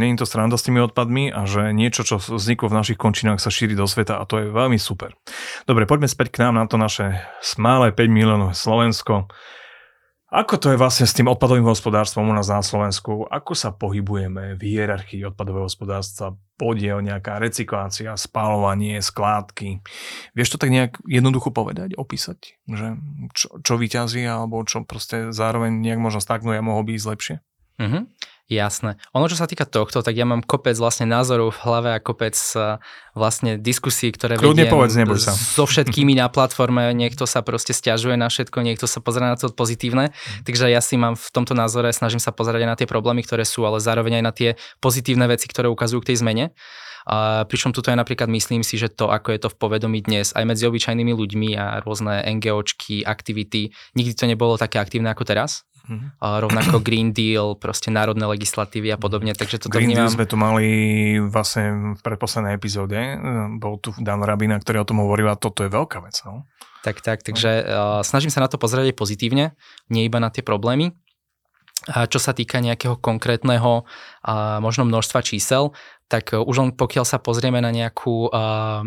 nie 0.00 0.16
je 0.16 0.24
to 0.24 0.26
sranda 0.26 0.56
s 0.56 0.64
tými 0.64 0.80
odpadmi 0.80 1.28
a 1.28 1.44
že 1.44 1.76
niečo, 1.76 2.08
čo 2.08 2.16
vzniklo 2.16 2.72
v 2.72 2.78
našich 2.80 2.96
končinách, 2.96 3.36
sa 3.36 3.52
šíri 3.52 3.76
do 3.76 3.84
sveta 3.84 4.16
a 4.16 4.24
to 4.24 4.40
je 4.40 4.46
veľmi 4.48 4.80
super. 4.80 5.12
Dobre, 5.68 5.84
poďme 5.84 6.08
späť 6.08 6.32
k 6.32 6.48
nám 6.48 6.56
na 6.56 6.64
to 6.64 6.80
naše 6.80 7.20
smále 7.44 7.92
5 7.92 8.00
miliónov 8.08 8.56
Slovensko. 8.56 9.28
Ako 10.30 10.62
to 10.62 10.70
je 10.70 10.78
vlastne 10.78 11.10
s 11.10 11.16
tým 11.18 11.26
odpadovým 11.26 11.66
hospodárstvom 11.66 12.30
u 12.30 12.34
nás 12.38 12.46
na 12.46 12.62
Slovensku? 12.62 13.26
Ako 13.26 13.58
sa 13.58 13.74
pohybujeme 13.74 14.54
v 14.54 14.62
hierarchii 14.62 15.26
odpadového 15.26 15.66
hospodárstva? 15.66 16.38
Podiel, 16.54 17.02
nejaká 17.02 17.42
recyklácia, 17.42 18.14
spálovanie, 18.14 19.02
skládky. 19.02 19.82
Vieš 20.38 20.54
to 20.54 20.60
tak 20.62 20.70
nejak 20.70 21.02
jednoducho 21.02 21.50
povedať, 21.50 21.98
opísať? 21.98 22.62
Že 22.70 22.86
čo, 23.34 23.58
čo 23.58 23.74
vyťazí 23.74 24.22
alebo 24.22 24.62
čo 24.62 24.86
proste 24.86 25.34
zároveň 25.34 25.82
nejak 25.82 25.98
možno 25.98 26.22
stagnuje 26.22 26.62
a 26.62 26.66
mohol 26.66 26.86
by 26.86 26.94
ísť 26.94 27.10
lepšie? 27.10 27.36
Mm-hmm. 27.82 28.02
Jasné. 28.50 28.98
Ono, 29.14 29.30
čo 29.30 29.38
sa 29.38 29.46
týka 29.46 29.62
tohto, 29.62 30.02
tak 30.02 30.18
ja 30.18 30.26
mám 30.26 30.42
kopec 30.42 30.74
vlastne 30.74 31.06
názorov 31.06 31.54
v 31.54 31.62
hlave 31.62 31.90
a 31.94 32.02
kopec 32.02 32.34
uh, 32.58 32.82
vlastne 33.14 33.54
diskusí, 33.54 34.10
ktoré 34.10 34.34
Kľudne 34.34 34.66
vediem 34.66 34.74
povedz, 34.74 34.98
neboj 34.98 35.22
sa. 35.22 35.30
so 35.38 35.70
všetkými 35.70 36.18
na 36.18 36.26
platforme. 36.26 36.90
Niekto 36.90 37.30
sa 37.30 37.46
proste 37.46 37.70
stiažuje 37.70 38.18
na 38.18 38.26
všetko, 38.26 38.58
niekto 38.66 38.90
sa 38.90 38.98
pozera 38.98 39.30
na 39.30 39.38
to 39.38 39.54
pozitívne. 39.54 40.10
Mm. 40.10 40.42
Takže 40.50 40.66
ja 40.66 40.82
si 40.82 40.98
mám 40.98 41.14
v 41.14 41.30
tomto 41.30 41.54
názore, 41.54 41.94
snažím 41.94 42.18
sa 42.18 42.34
pozerať 42.34 42.66
aj 42.66 42.70
na 42.74 42.76
tie 42.82 42.90
problémy, 42.90 43.22
ktoré 43.22 43.46
sú, 43.46 43.62
ale 43.62 43.78
zároveň 43.78 44.18
aj 44.18 44.24
na 44.26 44.32
tie 44.34 44.50
pozitívne 44.82 45.30
veci, 45.30 45.46
ktoré 45.46 45.70
ukazujú 45.70 46.02
k 46.02 46.10
tej 46.10 46.26
zmene. 46.26 46.50
A 47.06 47.46
pričom 47.48 47.72
tuto 47.72 47.88
je 47.88 47.96
napríklad 47.96 48.28
myslím 48.28 48.60
si, 48.60 48.76
že 48.76 48.92
to, 48.92 49.08
ako 49.08 49.32
je 49.32 49.40
to 49.40 49.48
v 49.48 49.56
povedomí 49.56 50.04
dnes, 50.04 50.36
aj 50.36 50.44
medzi 50.44 50.68
obyčajnými 50.68 51.12
ľuďmi 51.16 51.50
a 51.56 51.80
rôzne 51.80 52.20
NGOčky, 52.38 53.06
aktivity, 53.06 53.72
nikdy 53.96 54.12
to 54.12 54.28
nebolo 54.28 54.60
také 54.60 54.82
aktívne 54.82 55.08
ako 55.08 55.24
teraz. 55.24 55.64
Mm-hmm. 55.90 56.22
A 56.22 56.26
rovnako 56.38 56.78
Green 56.86 57.10
Deal, 57.10 57.58
proste 57.58 57.90
národné 57.90 58.22
legislatívy 58.30 58.94
a 58.94 58.98
podobne, 58.98 59.34
takže 59.34 59.58
toto 59.58 59.74
Green 59.74 59.90
vnímam. 59.90 60.06
Deal 60.06 60.14
sme 60.14 60.26
tu 60.30 60.38
mali 60.38 60.66
vlastne 61.18 61.98
v 61.98 62.00
predposlednej 62.00 62.54
epizóde, 62.54 63.18
bol 63.58 63.82
tu 63.82 63.90
Dan 63.98 64.22
Rabina, 64.22 64.62
ktorý 64.62 64.86
o 64.86 64.88
tom 64.88 65.02
hovoril 65.02 65.26
a 65.26 65.34
toto 65.34 65.66
je 65.66 65.70
veľká 65.70 65.98
vec. 66.06 66.22
No? 66.22 66.46
Tak, 66.86 67.02
tak, 67.02 67.26
takže 67.26 67.50
uh, 67.66 68.00
snažím 68.06 68.30
sa 68.30 68.40
na 68.40 68.48
to 68.48 68.56
pozrieť 68.56 68.94
aj 68.94 68.96
pozitívne, 68.96 69.44
nie 69.90 70.06
iba 70.06 70.22
na 70.22 70.30
tie 70.30 70.46
problémy. 70.46 70.94
A 71.88 72.04
čo 72.04 72.20
sa 72.20 72.36
týka 72.36 72.60
nejakého 72.60 73.00
konkrétneho 73.00 73.82
uh, 73.82 74.60
možno 74.62 74.84
množstva 74.86 75.24
čísel, 75.26 75.72
tak 76.12 76.36
už 76.36 76.56
len 76.60 76.70
pokiaľ 76.76 77.08
sa 77.08 77.18
pozrieme 77.18 77.58
na 77.58 77.72
nejakú 77.72 78.28
uh, 78.28 78.84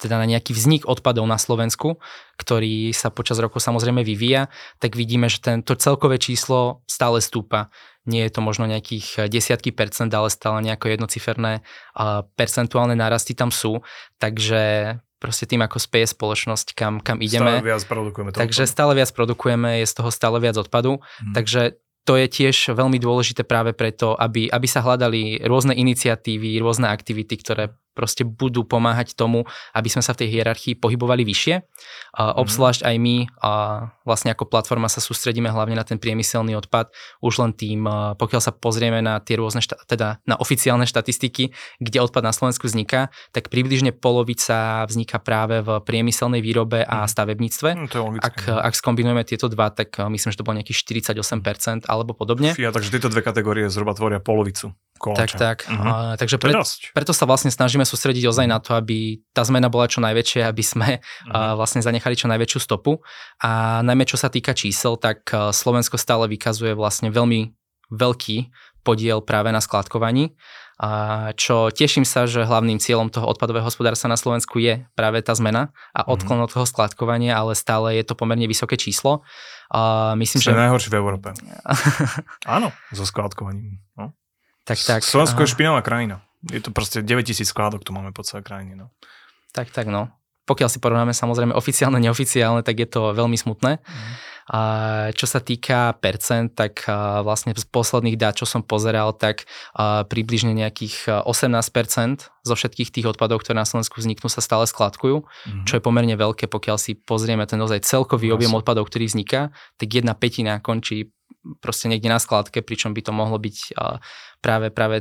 teda 0.00 0.16
na 0.16 0.24
nejaký 0.24 0.56
vznik 0.56 0.88
odpadov 0.88 1.28
na 1.28 1.36
Slovensku, 1.36 2.00
ktorý 2.40 2.96
sa 2.96 3.12
počas 3.12 3.36
rokov 3.36 3.60
samozrejme 3.60 4.00
vyvíja, 4.00 4.48
tak 4.80 4.96
vidíme, 4.96 5.28
že 5.28 5.44
tento 5.44 5.76
celkové 5.76 6.16
číslo 6.16 6.80
stále 6.88 7.20
stúpa. 7.20 7.68
Nie 8.08 8.26
je 8.26 8.32
to 8.32 8.40
možno 8.40 8.64
nejakých 8.64 9.28
desiatky 9.28 9.76
percent, 9.76 10.08
ale 10.16 10.32
stále 10.32 10.64
nejako 10.64 10.88
jednociferné 10.88 11.60
percentuálne 12.34 12.96
nárasty 12.96 13.36
tam 13.36 13.52
sú. 13.52 13.84
Takže 14.16 14.96
proste 15.20 15.44
tým, 15.44 15.60
ako 15.60 15.76
speje 15.76 16.08
spoločnosť, 16.08 16.72
kam, 16.72 17.04
kam 17.04 17.20
ideme. 17.20 17.60
Stále 17.60 17.68
viac 17.76 17.84
produkujeme. 17.84 18.32
Takže 18.32 18.64
odpadu. 18.64 18.72
stále 18.72 18.92
viac 18.96 19.10
produkujeme, 19.12 19.84
je 19.84 19.86
z 19.86 19.94
toho 20.00 20.08
stále 20.08 20.40
viac 20.40 20.56
odpadu. 20.56 20.96
Hmm. 20.96 21.36
Takže 21.36 21.76
to 22.08 22.16
je 22.16 22.26
tiež 22.32 22.72
veľmi 22.72 22.96
dôležité 22.96 23.44
práve 23.44 23.76
preto, 23.76 24.16
aby, 24.16 24.48
aby 24.48 24.64
sa 24.64 24.80
hľadali 24.80 25.44
rôzne 25.44 25.76
iniciatívy, 25.76 26.56
rôzne 26.56 26.88
aktivity, 26.88 27.36
ktoré 27.36 27.76
proste 27.92 28.22
budú 28.22 28.62
pomáhať 28.64 29.18
tomu, 29.18 29.44
aby 29.74 29.88
sme 29.90 30.02
sa 30.02 30.14
v 30.14 30.24
tej 30.24 30.40
hierarchii 30.40 30.78
pohybovali 30.78 31.26
vyššie. 31.26 31.54
Mhm. 31.60 32.38
obzvlášť 32.40 32.80
aj 32.86 32.96
my 32.98 33.16
vlastne 34.04 34.30
ako 34.34 34.50
platforma 34.50 34.90
sa 34.90 34.98
sústredíme 34.98 35.46
hlavne 35.46 35.78
na 35.78 35.86
ten 35.86 35.98
priemyselný 35.98 36.58
odpad, 36.58 36.90
už 37.22 37.42
len 37.42 37.52
tým, 37.54 37.86
pokiaľ 38.18 38.40
sa 38.42 38.52
pozrieme 38.54 38.98
na 38.98 39.22
tie 39.22 39.38
rôzne, 39.38 39.62
šta- 39.62 39.78
teda 39.86 40.18
na 40.26 40.34
oficiálne 40.38 40.84
štatistiky, 40.86 41.54
kde 41.78 41.98
odpad 42.02 42.22
na 42.26 42.34
Slovensku 42.34 42.66
vzniká, 42.66 43.14
tak 43.30 43.48
približne 43.48 43.94
polovica 43.94 44.84
vzniká 44.90 45.22
práve 45.22 45.62
v 45.62 45.78
priemyselnej 45.82 46.42
výrobe 46.42 46.82
a 46.82 47.06
mhm. 47.06 47.08
stavebníctve. 47.10 47.68
No, 47.78 47.86
to 47.86 47.98
je 48.16 48.20
ak, 48.20 48.36
ak 48.48 48.74
skombinujeme 48.74 49.22
tieto 49.22 49.46
dva, 49.46 49.70
tak 49.70 49.94
myslím, 49.98 50.30
že 50.34 50.38
to 50.38 50.46
bolo 50.46 50.58
nejakých 50.58 50.82
48% 51.14 51.86
alebo 51.86 52.12
podobne. 52.16 52.52
Fia, 52.54 52.74
takže 52.74 52.90
tieto 52.90 53.08
dve 53.10 53.22
kategórie 53.22 53.70
zhruba 53.70 53.94
tvoria 53.94 54.18
polovicu 54.18 54.74
koláča. 55.00 55.40
Tak, 55.40 55.40
tak. 55.40 55.58
Uh-huh. 55.64 56.12
Uh, 56.12 56.14
takže 56.20 56.36
pre, 56.36 56.52
preto 56.92 57.12
sa 57.16 57.24
vlastne 57.24 57.48
snažíme 57.48 57.88
sústrediť 57.88 58.28
ozaj 58.28 58.44
na 58.44 58.60
to, 58.60 58.76
aby 58.76 59.24
tá 59.32 59.40
zmena 59.48 59.72
bola 59.72 59.88
čo 59.88 60.04
najväčšia, 60.04 60.44
aby 60.44 60.60
sme 60.60 60.88
uh-huh. 61.00 61.32
uh, 61.32 61.56
vlastne 61.56 61.80
zanechali 61.80 62.12
čo 62.12 62.28
najväčšiu 62.28 62.60
stopu. 62.60 63.00
A 63.40 63.80
najmä 63.80 64.04
čo 64.04 64.20
sa 64.20 64.28
týka 64.28 64.52
čísel, 64.52 65.00
tak 65.00 65.24
Slovensko 65.32 65.96
stále 65.96 66.28
vykazuje 66.28 66.76
vlastne 66.76 67.08
veľmi 67.08 67.56
veľký 67.90 68.38
podiel 68.84 69.20
práve 69.24 69.52
na 69.52 69.60
skladkovaní. 69.60 70.36
A 70.80 71.36
čo 71.36 71.68
teším 71.68 72.08
sa, 72.08 72.24
že 72.24 72.48
hlavným 72.48 72.80
cieľom 72.80 73.12
toho 73.12 73.28
odpadového 73.28 73.68
hospodárstva 73.68 74.08
na 74.08 74.16
Slovensku 74.16 74.56
je 74.56 74.88
práve 74.96 75.20
tá 75.20 75.36
zmena 75.36 75.76
a 75.92 76.08
odklon 76.08 76.40
mm. 76.40 76.44
od 76.48 76.50
toho 76.56 76.64
skladkovania, 76.64 77.36
ale 77.36 77.52
stále 77.52 78.00
je 78.00 78.04
to 78.08 78.16
pomerne 78.16 78.48
vysoké 78.48 78.80
číslo. 78.80 79.20
A 79.68 80.12
myslím, 80.16 80.40
Ste 80.40 80.56
že... 80.56 80.64
najhorší 80.64 80.88
v 80.88 80.96
Európe. 80.96 81.36
Áno, 82.56 82.72
so 82.96 83.04
skladkovaním. 83.04 83.84
No. 83.92 84.16
Tak, 84.64 84.78
tak. 84.80 85.00
Slovensko 85.04 85.44
je 85.44 85.52
špinavá 85.52 85.80
krajina. 85.80 86.24
Je 86.48 86.60
to 86.60 86.72
proste 86.72 87.04
9000 87.04 87.44
skládok 87.44 87.84
tu 87.84 87.92
máme 87.92 88.16
po 88.16 88.24
celej 88.24 88.48
krajine. 88.48 88.76
No. 88.76 88.86
Tak, 89.52 89.72
tak, 89.72 89.92
no. 89.92 90.08
Pokiaľ 90.48 90.68
si 90.72 90.82
porovnáme 90.82 91.14
samozrejme 91.14 91.54
oficiálne, 91.54 92.00
neoficiálne, 92.02 92.64
tak 92.64 92.80
je 92.80 92.88
to 92.88 93.14
veľmi 93.14 93.38
smutné. 93.38 93.78
Mm. 93.78 94.14
Čo 95.14 95.26
sa 95.30 95.38
týka 95.38 95.94
percent, 96.02 96.50
tak 96.50 96.82
vlastne 97.22 97.54
z 97.54 97.62
posledných 97.70 98.18
dát, 98.18 98.34
čo 98.34 98.50
som 98.50 98.66
pozeral, 98.66 99.14
tak 99.14 99.46
približne 100.10 100.50
nejakých 100.50 101.22
18% 101.22 102.26
zo 102.26 102.54
všetkých 102.58 102.90
tých 102.90 103.06
odpadov, 103.06 103.46
ktoré 103.46 103.62
na 103.62 103.68
Slovensku 103.68 104.02
vzniknú, 104.02 104.26
sa 104.26 104.42
stále 104.42 104.66
skladkujú, 104.66 105.22
mm-hmm. 105.22 105.64
čo 105.70 105.78
je 105.78 105.82
pomerne 105.86 106.18
veľké, 106.18 106.50
pokiaľ 106.50 106.82
si 106.82 106.98
pozrieme 106.98 107.46
ten 107.46 107.62
naozaj 107.62 107.86
celkový 107.86 108.34
objem 108.34 108.50
odpadov, 108.50 108.90
ktorý 108.90 109.06
vzniká, 109.06 109.54
tak 109.78 109.86
jedna 109.86 110.18
petina 110.18 110.58
končí 110.58 111.14
proste 111.60 111.88
niekde 111.88 112.12
na 112.12 112.20
skladke, 112.20 112.60
pričom 112.60 112.92
by 112.92 113.00
to 113.04 113.12
mohlo 113.12 113.40
byť 113.40 113.76
práve, 114.44 114.68
práve 114.72 115.00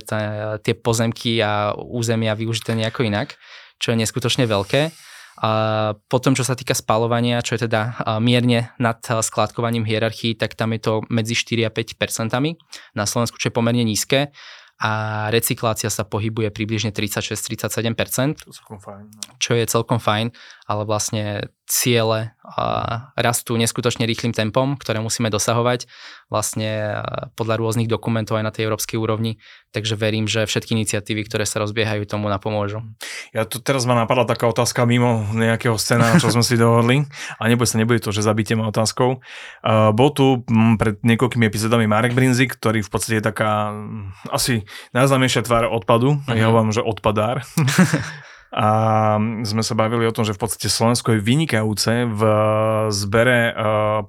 tie 0.64 0.74
pozemky 0.76 1.40
a 1.44 1.76
územia 1.76 2.36
využité 2.36 2.76
nejako 2.76 3.08
inak, 3.08 3.36
čo 3.80 3.92
je 3.92 4.00
neskutočne 4.00 4.48
veľké. 4.48 4.92
A 5.40 5.52
potom, 6.12 6.36
čo 6.36 6.44
sa 6.44 6.52
týka 6.52 6.76
spalovania, 6.76 7.40
čo 7.40 7.56
je 7.56 7.64
teda 7.72 8.04
mierne 8.20 8.76
nad 8.76 9.00
skladkovaním 9.00 9.88
hierarchii, 9.88 10.36
tak 10.36 10.60
tam 10.60 10.76
je 10.76 10.84
to 10.84 10.94
medzi 11.08 11.32
4 11.32 11.68
a 11.68 11.72
5 11.72 11.96
percentami. 11.96 12.60
Na 12.92 13.08
Slovensku, 13.08 13.40
čo 13.40 13.48
je 13.48 13.56
pomerne 13.56 13.88
nízke 13.88 14.36
a 14.80 14.92
recyklácia 15.28 15.92
sa 15.92 16.08
pohybuje 16.08 16.56
približne 16.56 16.96
36-37%, 16.96 18.48
fajn, 18.80 19.04
no. 19.12 19.32
čo 19.36 19.52
je 19.52 19.68
celkom 19.68 20.00
fajn, 20.00 20.32
ale 20.70 20.86
vlastne 20.86 21.50
ciele 21.66 22.38
rastú 23.18 23.58
neskutočne 23.58 24.06
rýchlým 24.06 24.34
tempom, 24.34 24.78
ktoré 24.78 25.02
musíme 25.02 25.34
dosahovať 25.34 25.90
vlastne 26.30 27.02
podľa 27.34 27.58
rôznych 27.58 27.90
dokumentov 27.90 28.38
aj 28.38 28.46
na 28.46 28.54
tej 28.54 28.70
európskej 28.70 29.02
úrovni, 29.02 29.42
takže 29.74 29.98
verím, 29.98 30.30
že 30.30 30.46
všetky 30.46 30.78
iniciatívy, 30.78 31.26
ktoré 31.26 31.50
sa 31.50 31.62
rozbiehajú, 31.62 32.06
tomu 32.06 32.30
napomôžu. 32.30 32.86
Ja 33.34 33.50
tu 33.50 33.58
teraz 33.62 33.90
ma 33.90 33.98
napadla 33.98 34.30
taká 34.30 34.46
otázka 34.46 34.86
mimo 34.86 35.26
nejakého 35.34 35.74
scéna, 35.78 36.22
čo 36.22 36.30
sme 36.30 36.46
si 36.46 36.54
dohodli 36.54 37.10
a 37.38 37.50
nebude 37.50 37.70
sa, 37.70 37.82
nebude 37.82 38.02
to, 38.02 38.14
že 38.14 38.22
zabíte 38.22 38.54
ma 38.54 38.70
otázkou. 38.70 39.22
Uh, 39.66 39.90
bol 39.94 40.14
tu 40.14 40.46
pred 40.78 41.02
niekoľkými 41.02 41.50
epizódami 41.50 41.90
Marek 41.90 42.14
Brinzik, 42.14 42.62
ktorý 42.62 42.86
v 42.86 42.90
podstate 42.94 43.22
je 43.22 43.26
taká 43.26 43.74
asi 44.30 44.70
najznámejšia 44.94 45.46
tvár 45.46 45.66
odpadu, 45.70 46.18
uh-huh. 46.18 46.38
ja 46.38 46.50
hovorím, 46.54 46.74
že 46.74 46.86
odpadár. 46.86 47.42
a 48.50 48.68
sme 49.46 49.62
sa 49.62 49.78
bavili 49.78 50.10
o 50.10 50.16
tom, 50.16 50.26
že 50.26 50.34
v 50.34 50.42
podstate 50.42 50.74
Slovensko 50.74 51.14
je 51.14 51.22
vynikajúce 51.22 52.10
v 52.10 52.22
zbere 52.90 53.54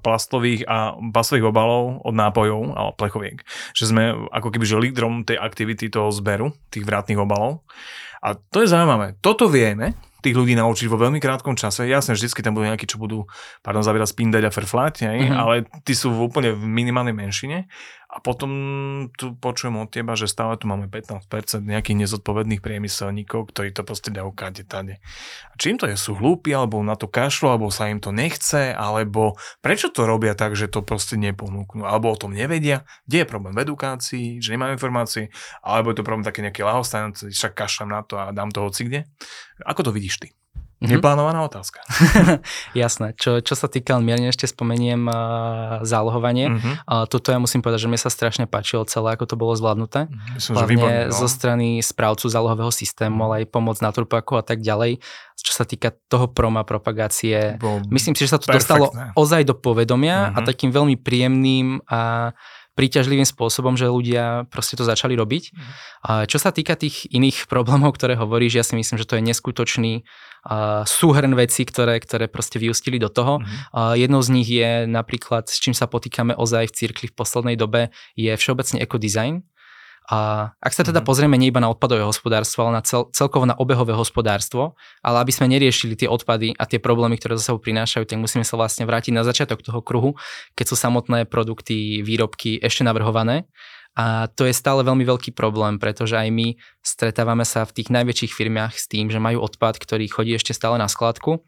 plastových 0.01 0.65
a 0.65 0.97
plastových 0.97 1.53
obalov 1.53 2.01
od 2.01 2.15
nápojov 2.17 2.61
a 2.73 2.81
plechoviek. 2.97 3.45
Že 3.77 3.85
sme 3.85 4.03
ako 4.33 4.49
keby 4.49 4.65
že 4.65 4.81
lídrom 4.81 5.13
tej 5.29 5.37
aktivity 5.37 5.93
toho 5.93 6.09
zberu, 6.09 6.57
tých 6.73 6.89
vrátnych 6.89 7.21
obalov. 7.21 7.61
A 8.21 8.33
to 8.33 8.65
je 8.65 8.69
zaujímavé. 8.69 9.17
Toto 9.21 9.45
vieme, 9.45 9.93
tých 10.21 10.37
ľudí 10.37 10.53
naučiť 10.55 10.87
vo 10.87 11.01
veľmi 11.01 11.17
krátkom 11.17 11.57
čase. 11.57 11.89
Jasne, 11.89 12.13
vždycky 12.13 12.45
tam 12.45 12.53
budú 12.53 12.69
nejakí, 12.69 12.85
čo 12.85 13.01
budú, 13.01 13.25
pardon, 13.65 13.81
zavierať 13.81 14.13
spindať 14.13 14.43
a 14.47 14.51
frflať, 14.53 15.09
mm-hmm. 15.09 15.35
ale 15.35 15.65
tí 15.81 15.97
sú 15.97 16.13
v 16.13 16.29
úplne 16.29 16.53
v 16.53 16.63
minimálnej 16.63 17.13
menšine. 17.13 17.65
A 18.11 18.19
potom 18.19 18.51
tu 19.15 19.39
počujem 19.39 19.71
od 19.79 19.87
teba, 19.87 20.19
že 20.19 20.27
stále 20.27 20.59
tu 20.59 20.67
máme 20.67 20.91
15% 20.91 21.31
nejakých 21.63 22.03
nezodpovedných 22.03 22.59
priemyselníkov, 22.59 23.55
ktorí 23.55 23.71
to 23.71 23.87
proste 23.87 24.11
dajú 24.11 24.35
kade 24.35 24.67
tade. 24.67 24.99
A 25.47 25.55
čím 25.55 25.79
to 25.79 25.87
je? 25.87 25.95
Sú 25.95 26.19
hlúpi, 26.19 26.51
alebo 26.51 26.83
na 26.83 26.99
to 26.99 27.07
kašlo, 27.07 27.55
alebo 27.55 27.71
sa 27.71 27.87
im 27.87 28.03
to 28.03 28.11
nechce, 28.11 28.75
alebo 28.75 29.39
prečo 29.63 29.87
to 29.95 30.03
robia 30.03 30.35
tak, 30.35 30.59
že 30.59 30.67
to 30.67 30.83
proste 30.83 31.15
neponúknú, 31.15 31.87
alebo 31.87 32.11
o 32.11 32.19
tom 32.19 32.35
nevedia? 32.35 32.83
Kde 33.07 33.23
je 33.23 33.31
problém 33.31 33.55
v 33.55 33.63
edukácii, 33.63 34.43
že 34.43 34.59
nemajú 34.59 34.75
informácie, 34.75 35.31
alebo 35.63 35.95
je 35.95 36.03
to 36.03 36.03
problém 36.03 36.27
také 36.27 36.43
nejaké 36.43 36.67
lahostajné, 36.67 37.15
však 37.31 37.55
kašľam 37.55 37.95
na 37.95 38.03
to 38.03 38.19
a 38.19 38.35
dám 38.35 38.51
to 38.51 38.59
hoci 38.59 38.91
kde? 38.91 39.07
Ako 39.63 39.87
to 39.87 39.95
vidíš 39.95 40.10
ty? 40.17 40.29
Mm-hmm. 40.81 40.97
Neplánovaná 40.97 41.45
otázka. 41.45 41.85
Jasné. 42.73 43.13
Čo, 43.13 43.37
čo 43.45 43.53
sa 43.53 43.69
týka, 43.69 44.01
mierne 44.01 44.33
ešte 44.33 44.49
spomeniem 44.49 45.05
uh, 45.05 45.85
zálohovanie. 45.85 46.57
Mm-hmm. 46.57 46.73
Uh, 46.89 47.05
toto 47.05 47.29
ja 47.29 47.37
musím 47.37 47.61
povedať, 47.61 47.85
že 47.85 47.89
mi 47.93 48.01
sa 48.01 48.09
strašne 48.09 48.49
páčilo 48.49 48.81
celé, 48.89 49.13
ako 49.13 49.29
to 49.29 49.35
bolo 49.37 49.53
zvládnuté. 49.53 50.09
Myslím, 50.33 50.57
Hlavne 50.57 50.65
že 50.65 50.73
výborné, 50.73 50.97
no. 51.05 51.13
zo 51.13 51.27
strany 51.29 51.67
správcu 51.85 52.25
zálohového 52.33 52.73
systému, 52.73 53.29
ale 53.29 53.45
aj 53.45 53.53
pomoc 53.53 53.77
na 53.77 53.93
trupaku 53.93 54.41
a 54.41 54.43
tak 54.43 54.65
ďalej. 54.65 54.97
Čo 55.37 55.53
sa 55.53 55.69
týka 55.69 55.93
toho 56.09 56.25
proma 56.25 56.65
propagácie, 56.65 57.61
Bo, 57.61 57.77
myslím 57.93 58.17
si, 58.17 58.25
že 58.25 58.33
sa 58.33 58.41
to 58.41 58.49
perfektné. 58.49 58.57
dostalo 58.57 58.85
ozaj 59.13 59.45
do 59.45 59.53
povedomia 59.53 60.33
mm-hmm. 60.33 60.37
a 60.37 60.39
mhm. 60.41 60.47
takým 60.49 60.71
veľmi 60.73 60.95
príjemným 60.97 61.85
a 61.85 62.33
príťažlivým 62.75 63.27
spôsobom, 63.27 63.75
že 63.75 63.91
ľudia 63.91 64.47
proste 64.47 64.79
to 64.79 64.87
začali 64.87 65.13
robiť. 65.19 65.43
Mm. 65.51 65.61
A 66.07 66.11
čo 66.25 66.39
sa 66.39 66.55
týka 66.55 66.79
tých 66.79 67.07
iných 67.11 67.45
problémov, 67.51 67.95
ktoré 67.95 68.15
hovoríš, 68.15 68.57
ja 68.57 68.65
si 68.65 68.79
myslím, 68.79 68.97
že 68.97 69.07
to 69.07 69.19
je 69.19 69.27
neskutočný 69.27 69.93
uh, 70.01 70.87
súhrn 70.87 71.35
vecí, 71.35 71.67
ktoré, 71.67 71.99
ktoré 71.99 72.31
proste 72.31 72.57
vyústili 72.57 72.97
do 72.97 73.11
toho. 73.11 73.39
Mm. 73.39 73.45
Uh, 73.75 73.93
jednou 73.99 74.21
z 74.23 74.29
nich 74.31 74.47
je 74.47 74.87
napríklad, 74.87 75.51
s 75.51 75.59
čím 75.59 75.75
sa 75.75 75.85
potýkame 75.85 76.31
ozaj 76.33 76.71
v 76.71 76.75
cirkli 76.75 77.07
v 77.11 77.17
poslednej 77.17 77.59
dobe, 77.59 77.91
je 78.15 78.31
všeobecne 78.31 78.79
ekodizajn. 78.79 79.43
A 80.11 80.51
ak 80.59 80.75
sa 80.75 80.83
teda 80.83 80.99
mm-hmm. 80.99 81.07
pozrieme 81.07 81.39
nie 81.39 81.55
iba 81.55 81.63
na 81.63 81.71
odpadové 81.71 82.03
hospodárstvo, 82.03 82.67
ale 82.67 82.77
na 82.77 82.83
cel, 82.83 83.07
celkovo 83.15 83.47
na 83.47 83.55
obehové 83.55 83.95
hospodárstvo, 83.95 84.75
ale 84.99 85.23
aby 85.23 85.31
sme 85.31 85.47
neriešili 85.47 85.95
tie 85.95 86.11
odpady 86.11 86.51
a 86.59 86.67
tie 86.67 86.83
problémy, 86.83 87.15
ktoré 87.15 87.39
za 87.39 87.47
sebou 87.47 87.63
prinášajú, 87.63 88.03
tak 88.03 88.19
musíme 88.19 88.43
sa 88.43 88.59
vlastne 88.59 88.83
vrátiť 88.83 89.15
na 89.15 89.23
začiatok 89.23 89.63
toho 89.63 89.79
kruhu, 89.79 90.19
keď 90.59 90.65
sú 90.67 90.75
samotné 90.75 91.31
produkty, 91.31 92.03
výrobky 92.03 92.59
ešte 92.59 92.83
navrhované. 92.83 93.47
A 93.95 94.27
to 94.35 94.43
je 94.43 94.55
stále 94.55 94.83
veľmi 94.83 95.07
veľký 95.07 95.31
problém, 95.31 95.79
pretože 95.79 96.19
aj 96.19 96.27
my 96.27 96.59
stretávame 96.83 97.47
sa 97.47 97.63
v 97.63 97.79
tých 97.79 97.87
najväčších 97.91 98.35
firmách 98.35 98.75
s 98.75 98.91
tým, 98.91 99.07
že 99.07 99.19
majú 99.19 99.43
odpad, 99.43 99.79
ktorý 99.79 100.11
chodí 100.11 100.35
ešte 100.35 100.51
stále 100.51 100.75
na 100.75 100.91
skladku 100.91 101.43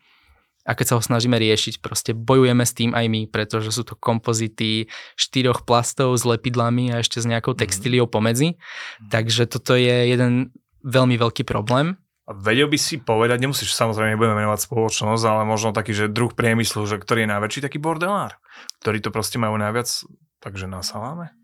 a 0.63 0.71
keď 0.79 0.85
sa 0.87 0.95
ho 0.95 1.03
snažíme 1.03 1.35
riešiť, 1.35 1.83
proste 1.83 2.15
bojujeme 2.15 2.63
s 2.63 2.71
tým 2.71 2.95
aj 2.95 3.05
my, 3.11 3.21
pretože 3.27 3.75
sú 3.75 3.83
to 3.83 3.99
kompozity 3.99 4.87
štyroch 5.19 5.67
plastov 5.67 6.15
s 6.15 6.23
lepidlami 6.23 6.95
a 6.95 7.03
ešte 7.03 7.19
s 7.19 7.27
nejakou 7.27 7.55
mhm. 7.55 7.59
textíliou 7.59 8.07
pomedzi. 8.07 8.55
Mm. 8.55 9.11
Takže 9.11 9.43
toto 9.51 9.75
je 9.75 10.07
jeden 10.07 10.55
veľmi 10.83 11.19
veľký 11.19 11.43
problém. 11.43 11.99
A 12.23 12.31
vedel 12.31 12.71
by 12.71 12.79
si 12.79 13.03
povedať, 13.03 13.43
nemusíš 13.43 13.75
samozrejme, 13.75 14.15
nebudeme 14.15 14.39
menovať 14.39 14.71
spoločnosť, 14.71 15.23
ale 15.27 15.43
možno 15.43 15.75
taký, 15.75 15.91
že 15.91 16.07
druh 16.07 16.31
priemyslu, 16.31 16.87
že 16.87 16.95
ktorý 16.95 17.27
je 17.27 17.33
najväčší 17.35 17.59
taký 17.67 17.83
bordelár, 17.83 18.39
ktorý 18.79 19.03
to 19.03 19.11
proste 19.11 19.35
majú 19.35 19.59
najviac, 19.59 19.91
takže 20.39 20.71
na 20.71 20.79
saláme? 20.79 21.35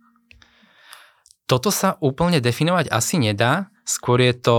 Toto 1.51 1.67
sa 1.67 1.99
úplne 1.99 2.39
definovať 2.39 2.87
asi 2.95 3.19
nedá. 3.19 3.67
Skôr 3.83 4.23
je 4.23 4.37
to 4.39 4.57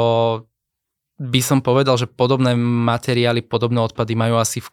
by 1.20 1.40
som 1.44 1.60
povedal, 1.60 2.00
že 2.00 2.08
podobné 2.08 2.56
materiály, 2.56 3.44
podobné 3.44 3.84
odpady 3.84 4.16
majú 4.16 4.40
asi 4.40 4.64
v 4.64 4.72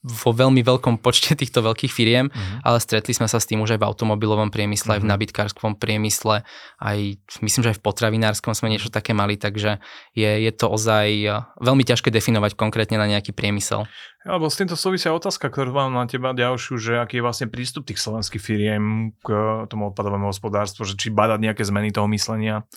vo 0.00 0.32
veľmi 0.32 0.64
veľkom 0.64 1.04
počte 1.04 1.36
týchto 1.36 1.60
veľkých 1.60 1.92
firiem, 1.92 2.32
uh-huh. 2.32 2.64
ale 2.64 2.80
stretli 2.80 3.12
sme 3.12 3.28
sa 3.28 3.36
s 3.36 3.44
tým 3.44 3.60
už 3.60 3.76
aj 3.76 3.80
v 3.84 3.88
automobilovom 3.88 4.48
priemysle, 4.48 4.96
uh-huh. 4.96 4.96
aj 4.96 5.02
v 5.04 5.08
mhm. 5.08 5.12
nabytkárskom 5.12 5.72
priemysle, 5.76 6.40
aj 6.80 6.98
myslím, 7.44 7.60
že 7.60 7.70
aj 7.76 7.78
v 7.78 7.84
potravinárskom 7.84 8.56
sme 8.56 8.72
niečo 8.72 8.88
také 8.88 9.12
mali, 9.12 9.36
takže 9.36 9.76
je, 10.16 10.30
je 10.40 10.52
to 10.56 10.72
ozaj 10.72 11.06
eh, 11.28 11.44
veľmi 11.60 11.84
ťažké 11.84 12.08
definovať 12.08 12.56
konkrétne 12.56 12.96
na 12.96 13.04
nejaký 13.12 13.36
priemysel. 13.36 13.84
Alebo 14.24 14.52
s 14.52 14.60
týmto 14.60 14.76
súvisia 14.76 15.16
otázka, 15.16 15.48
ktorú 15.48 15.72
mám 15.72 15.92
na 15.96 16.04
teba 16.04 16.36
ďalšiu, 16.36 16.76
že 16.76 16.92
aký 17.00 17.20
je 17.20 17.24
vlastne 17.24 17.48
prístup 17.48 17.88
tých 17.88 18.00
slovenských 18.00 18.40
firiem 18.40 19.16
k 19.24 19.28
tomu 19.68 19.88
odpadovému 19.92 20.28
hospodárstvu, 20.28 20.84
že 20.84 20.96
či 21.00 21.08
badať 21.08 21.40
nejaké 21.40 21.64
zmeny 21.64 21.88
toho 21.88 22.04
myslenia 22.12 22.68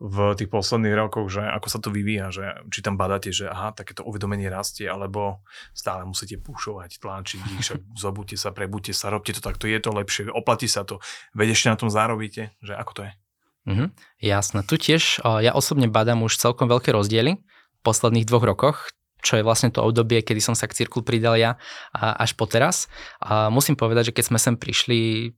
v 0.00 0.32
tých 0.32 0.48
posledných 0.48 0.96
rokoch, 0.96 1.28
že 1.28 1.44
ako 1.44 1.68
sa 1.68 1.76
to 1.76 1.92
vyvíja, 1.92 2.32
že 2.32 2.44
či 2.72 2.80
tam 2.80 2.96
badáte, 2.96 3.36
že 3.36 3.52
aha, 3.52 3.76
takéto 3.76 4.00
uvedomenie 4.00 4.48
rastie, 4.48 4.88
alebo 4.88 5.44
stále 5.76 6.08
musíte 6.08 6.40
pušovať, 6.40 7.04
tlačiť 7.04 7.40
ich, 7.54 7.60
však 7.60 7.80
zobudte 8.08 8.40
sa, 8.40 8.48
prebuďte 8.48 8.96
sa, 8.96 9.12
robte 9.12 9.36
to 9.36 9.44
takto, 9.44 9.68
je 9.68 9.76
to 9.76 9.92
lepšie, 9.92 10.32
oplatí 10.32 10.72
sa 10.72 10.88
to, 10.88 11.04
veď 11.36 11.52
ešte 11.52 11.68
na 11.68 11.76
tom 11.76 11.92
zarobíte, 11.92 12.56
že 12.64 12.72
ako 12.72 12.92
to 12.96 13.00
je? 13.04 13.12
Mhm, 13.68 13.86
jasné, 14.24 14.64
tu 14.64 14.80
tiež 14.80 15.20
ja 15.20 15.52
osobne 15.52 15.84
badám 15.84 16.24
už 16.24 16.40
celkom 16.40 16.64
veľké 16.72 16.96
rozdiely 16.96 17.36
v 17.36 17.80
posledných 17.84 18.24
dvoch 18.24 18.48
rokoch, 18.48 18.76
čo 19.20 19.36
je 19.36 19.44
vlastne 19.44 19.68
to 19.68 19.84
obdobie, 19.84 20.24
kedy 20.24 20.40
som 20.40 20.56
sa 20.56 20.64
k 20.64 20.76
cirkul 20.80 21.04
pridal 21.04 21.36
ja 21.36 21.60
až 21.92 22.32
po 22.32 22.48
teraz. 22.48 22.88
A 23.20 23.52
musím 23.52 23.76
povedať, 23.76 24.10
že 24.10 24.16
keď 24.16 24.24
sme 24.32 24.38
sem 24.40 24.54
prišli 24.56 25.32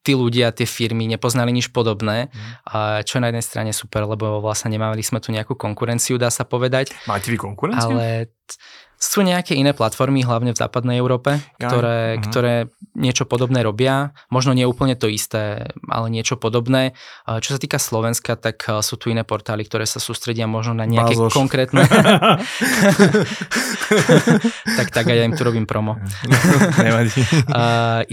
tí 0.00 0.16
ľudia, 0.16 0.52
tie 0.56 0.64
firmy 0.64 1.04
nepoznali 1.04 1.52
nič 1.52 1.68
podobné, 1.70 2.32
mm. 2.32 3.04
čo 3.04 3.18
je 3.18 3.22
na 3.22 3.28
jednej 3.28 3.44
strane 3.44 3.72
super, 3.76 4.08
lebo 4.08 4.40
vlastne 4.40 4.72
nemali 4.72 5.04
sme 5.04 5.20
tu 5.20 5.28
nejakú 5.32 5.54
konkurenciu, 5.56 6.16
dá 6.16 6.32
sa 6.32 6.48
povedať. 6.48 6.92
Máte 7.04 7.28
vy 7.28 7.36
konkurenciu? 7.36 7.96
Ale 7.96 8.32
sú 9.00 9.24
nejaké 9.24 9.56
iné 9.56 9.72
platformy, 9.72 10.20
hlavne 10.20 10.52
v 10.52 10.60
západnej 10.60 11.00
Európe, 11.00 11.40
ktoré, 11.56 12.20
uh-huh. 12.20 12.24
ktoré 12.28 12.54
niečo 12.92 13.24
podobné 13.24 13.64
robia. 13.64 14.12
Možno 14.28 14.52
nie 14.52 14.68
úplne 14.68 14.92
to 14.92 15.08
isté, 15.08 15.72
ale 15.88 16.12
niečo 16.12 16.36
podobné. 16.36 16.92
Čo 17.24 17.56
sa 17.56 17.58
týka 17.58 17.80
Slovenska, 17.80 18.36
tak 18.36 18.60
sú 18.84 19.00
tu 19.00 19.08
iné 19.08 19.24
portály, 19.24 19.64
ktoré 19.64 19.88
sa 19.88 20.04
sústredia 20.04 20.44
možno 20.44 20.76
na 20.76 20.84
nejaké 20.84 21.16
Bazoš. 21.16 21.32
konkrétne... 21.32 21.88
tak 24.78 24.88
tak, 24.92 25.04
ja 25.08 25.24
im 25.24 25.34
tu 25.34 25.42
robím 25.42 25.66
promo. 25.66 25.96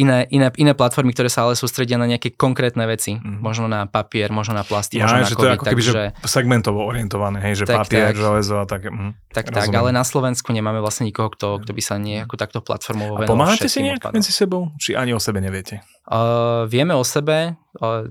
iné, 0.01 0.17
iné, 0.32 0.48
iné 0.56 0.74
platformy, 0.74 1.13
ktoré 1.13 1.29
sa 1.29 1.46
ale 1.46 1.60
sústredia 1.60 2.00
na 2.00 2.08
nejaké 2.08 2.34
konkrétne 2.34 2.88
veci. 2.88 3.17
Uh-huh. 3.17 3.44
Možno 3.44 3.67
na 3.67 3.86
papier, 3.86 4.32
možno 4.32 4.58
na 4.58 4.63
plasty, 4.63 4.98
ja, 4.98 5.06
možno 5.06 5.20
na 5.20 5.27
že 5.27 5.36
to 5.36 5.46
je 5.46 5.53
ako 5.53 5.65
keby, 5.67 5.82
takže... 5.84 5.91
že 5.91 6.03
segmentovo 6.25 6.82
orientované, 6.86 7.41
hej, 7.44 7.63
že 7.63 7.65
tak, 7.70 7.86
papier, 7.86 8.13
tak, 8.13 8.17
železo 8.17 8.63
a 8.63 8.65
také. 8.65 8.89
Uh-huh. 8.89 9.13
Tak, 9.34 9.53
tak, 9.53 9.70
ale 9.70 9.94
na 9.94 10.03
Slovensku 10.08 10.50
nemáme 10.50 10.76
nemáme 10.77 10.86
vlastne 10.86 11.03
nikoho, 11.03 11.27
kto, 11.27 11.65
kto 11.65 11.72
by 11.74 11.81
sa 11.81 11.98
nejako 11.98 12.38
takto 12.38 12.62
platformovo 12.62 13.17
A 13.17 13.25
venoval 13.25 13.34
pomáhate 13.34 13.65
si 13.65 13.81
nejak 13.81 13.98
odpadom. 14.00 14.15
medzi 14.15 14.29
sebou? 14.29 14.69
Či 14.77 14.93
ani 14.93 15.12
o 15.12 15.19
sebe 15.19 15.41
neviete? 15.41 15.81
Uh, 16.05 16.69
vieme 16.69 16.93
o 16.93 17.01
sebe, 17.01 17.57
uh, 17.81 18.05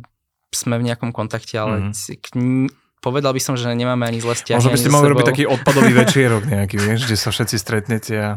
sme 0.51 0.75
v 0.77 0.91
nejakom 0.91 1.11
kontakte, 1.11 1.55
ale 1.55 1.79
Mhm. 1.79 1.95
mm-hmm. 1.95 2.19
k, 2.19 2.27
povedal 2.99 3.31
by 3.31 3.39
som, 3.39 3.55
že 3.55 3.71
nemáme 3.71 4.03
ani 4.03 4.19
zle 4.19 4.35
vzťahy. 4.35 4.59
Možno 4.59 4.75
by 4.75 4.81
ste 4.81 4.91
mohli 4.91 5.09
robiť 5.09 5.27
taký 5.29 5.45
odpadový 5.55 5.95
večierok 5.95 6.43
nejaký, 6.45 6.77
vieš, 6.77 7.07
kde 7.07 7.17
sa 7.17 7.31
všetci 7.31 7.57
stretnete 7.57 8.15
a 8.19 8.31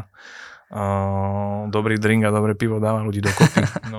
uh, 0.70 1.66
dobrý 1.66 1.98
drink 1.98 2.22
a 2.22 2.30
dobré 2.30 2.54
pivo 2.54 2.78
dáva 2.78 3.02
ľudí 3.02 3.18
dokopy. 3.18 3.66
No. 3.90 3.98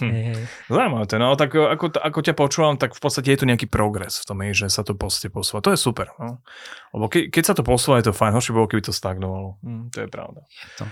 Hm. 0.00 0.10
Hej, 0.10 0.24
hej. 0.32 0.42
Zaujímavé 0.70 1.04
to, 1.10 1.14
no 1.18 1.34
tak 1.34 1.50
ako, 1.54 1.86
ako 1.98 2.18
ťa 2.22 2.34
počúvam, 2.34 2.74
tak 2.78 2.94
v 2.94 3.00
podstate 3.02 3.34
je 3.34 3.40
tu 3.42 3.46
nejaký 3.46 3.66
progres 3.66 4.22
v 4.22 4.24
tom, 4.26 4.38
že 4.54 4.70
sa 4.70 4.86
to 4.86 4.94
poste 4.94 5.28
posúva. 5.28 5.64
To 5.64 5.74
je 5.74 5.78
super. 5.78 6.14
No. 6.16 6.40
Lebo 6.94 7.10
ke, 7.10 7.28
keď 7.28 7.42
sa 7.52 7.54
to 7.54 7.66
posúva, 7.66 7.98
je 7.98 8.10
to 8.10 8.16
fajn. 8.16 8.34
Horšie 8.38 8.54
bolo, 8.54 8.70
keby 8.70 8.86
to 8.86 8.94
stagnovalo. 8.94 9.58
Hm, 9.60 9.90
to 9.90 9.98
je 10.04 10.08
pravda. 10.08 10.40
Je 10.46 10.72
to. 10.80 10.86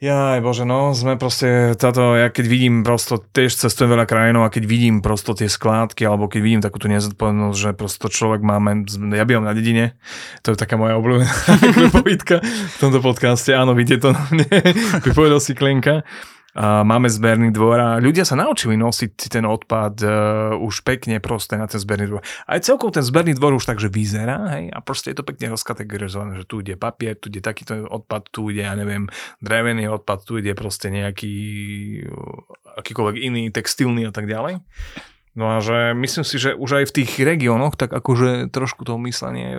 Jaj, 0.00 0.40
bože, 0.40 0.64
no, 0.64 0.96
sme 0.96 1.20
proste, 1.20 1.76
táto, 1.76 2.16
ja 2.16 2.32
keď 2.32 2.48
vidím 2.48 2.80
prosto, 2.80 3.20
tiež 3.20 3.52
cestujem 3.52 3.92
veľa 3.92 4.08
krajinov 4.08 4.48
a 4.48 4.52
keď 4.52 4.64
vidím 4.64 5.04
prosto 5.04 5.36
tie 5.36 5.44
skládky, 5.44 6.08
alebo 6.08 6.24
keď 6.24 6.40
vidím 6.40 6.64
takúto 6.64 6.88
nezodpovednosť, 6.88 7.58
že 7.60 7.76
prosto 7.76 8.08
človek 8.08 8.40
máme, 8.40 8.88
ja 9.12 9.28
bývam 9.28 9.44
na 9.44 9.52
dedine, 9.52 10.00
to 10.40 10.56
je 10.56 10.56
taká 10.56 10.80
moja 10.80 10.96
obľúbená 10.96 11.28
povídka 12.00 12.40
v 12.40 12.76
tomto 12.80 13.04
podcaste, 13.04 13.52
áno, 13.52 13.76
vidíte 13.76 14.08
to 14.08 14.16
na 14.16 14.24
mne, 14.32 14.48
vypovedal 15.04 15.36
si 15.36 15.52
Klenka. 15.52 16.00
Máme 16.58 17.06
zberný 17.06 17.54
dvor 17.54 17.78
a 17.78 17.88
ľudia 18.02 18.26
sa 18.26 18.34
naučili 18.34 18.74
nosiť 18.74 19.10
si 19.14 19.28
ten 19.30 19.46
odpad 19.46 19.94
uh, 20.02 20.10
už 20.58 20.82
pekne 20.82 21.22
proste 21.22 21.54
na 21.54 21.70
ten 21.70 21.78
zberný 21.78 22.10
dvor. 22.10 22.26
Aj 22.26 22.58
celkovo 22.58 22.90
ten 22.90 23.06
zberný 23.06 23.38
dvor 23.38 23.54
už 23.54 23.70
takže 23.70 23.86
vyzerá, 23.86 24.58
hej, 24.58 24.66
a 24.74 24.82
proste 24.82 25.14
je 25.14 25.22
to 25.22 25.28
pekne 25.30 25.54
rozkategorizované, 25.54 26.42
že 26.42 26.50
tu 26.50 26.58
ide 26.58 26.74
papier, 26.74 27.14
tu 27.14 27.30
ide 27.30 27.38
takýto 27.38 27.86
odpad, 27.86 28.34
tu 28.34 28.50
ide, 28.50 28.66
ja 28.66 28.74
neviem, 28.74 29.06
drevený 29.38 29.86
odpad, 29.94 30.26
tu 30.26 30.42
ide 30.42 30.50
proste 30.58 30.90
nejaký 30.90 31.34
uh, 32.10 32.82
akýkoľvek 32.82 33.16
iný, 33.22 33.54
textilný 33.54 34.10
a 34.10 34.12
tak 34.12 34.26
ďalej. 34.26 34.58
No 35.38 35.46
a 35.46 35.62
že 35.62 35.94
myslím 35.94 36.26
si, 36.26 36.42
že 36.42 36.58
už 36.58 36.82
aj 36.82 36.84
v 36.90 36.94
tých 37.02 37.22
regiónoch, 37.22 37.78
tak 37.78 37.94
akože 37.94 38.50
trošku 38.50 38.82
to 38.82 38.98
myslenie 39.06 39.54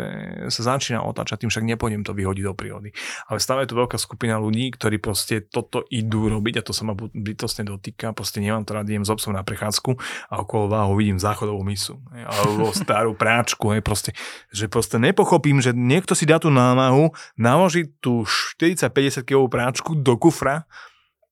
sa 0.52 0.76
začína 0.76 1.00
otáčať, 1.00 1.48
tým 1.48 1.52
však 1.52 1.64
nepôjdem 1.64 2.04
to 2.04 2.12
vyhodiť 2.12 2.44
do 2.44 2.52
prírody. 2.52 2.92
Ale 3.32 3.40
stále 3.40 3.64
je 3.64 3.72
tu 3.72 3.80
veľká 3.80 3.96
skupina 3.96 4.36
ľudí, 4.36 4.76
ktorí 4.76 5.00
proste 5.00 5.40
toto 5.40 5.88
idú 5.88 6.28
robiť 6.28 6.60
a 6.60 6.66
to 6.68 6.76
sa 6.76 6.84
ma 6.84 6.94
bytostne 7.00 7.64
dotýka. 7.64 8.12
Proste 8.12 8.44
nemám 8.44 8.68
to 8.68 8.76
rád, 8.76 8.92
idem 8.92 9.08
s 9.08 9.12
obsom 9.16 9.32
na 9.32 9.48
prechádzku 9.48 9.96
a 10.28 10.44
okolo 10.44 10.68
váhu 10.68 11.00
vidím 11.00 11.16
záchodovú 11.16 11.64
misu. 11.64 12.04
hej, 12.20 12.28
Alebo 12.28 12.76
starú 12.76 13.16
práčku. 13.16 13.72
Hej, 13.72 13.80
proste, 13.80 14.12
že 14.52 14.68
proste 14.68 15.00
nepochopím, 15.00 15.64
že 15.64 15.72
niekto 15.72 16.20
si 16.20 16.28
dá 16.28 16.36
tú 16.36 16.52
námahu, 16.52 17.16
naloží 17.40 17.88
tú 18.04 18.28
40-50 18.28 19.24
kg 19.24 19.48
práčku 19.48 19.96
do 19.96 20.20
kufra 20.20 20.68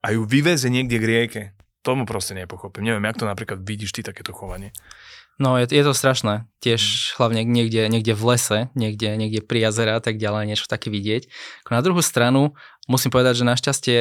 a 0.00 0.16
ju 0.16 0.24
vyveze 0.24 0.72
niekde 0.72 0.96
k 0.96 1.04
rieke. 1.04 1.42
Tomu 1.80 2.04
proste 2.04 2.36
nepochopím. 2.36 2.84
Neviem, 2.84 3.08
jak 3.08 3.16
to 3.16 3.24
napríklad 3.24 3.58
vidíš 3.64 3.96
ty 3.96 4.00
takéto 4.04 4.36
chovanie. 4.36 4.72
No 5.40 5.56
je, 5.56 5.64
je 5.64 5.80
to 5.80 5.96
strašné. 5.96 6.44
Mm. 6.44 6.46
Tiež 6.60 6.82
hlavne 7.16 7.40
niekde, 7.48 7.88
niekde 7.88 8.12
v 8.12 8.36
lese, 8.36 8.58
niekde, 8.76 9.16
niekde 9.16 9.40
pri 9.40 9.64
jazera 9.64 9.96
a 9.96 10.02
tak 10.04 10.20
ďalej, 10.20 10.52
niečo 10.52 10.68
také 10.68 10.92
vidieť. 10.92 11.32
Na 11.72 11.80
druhú 11.80 12.04
stranu 12.04 12.52
musím 12.84 13.08
povedať, 13.08 13.40
že 13.40 13.48
našťastie 13.48 13.96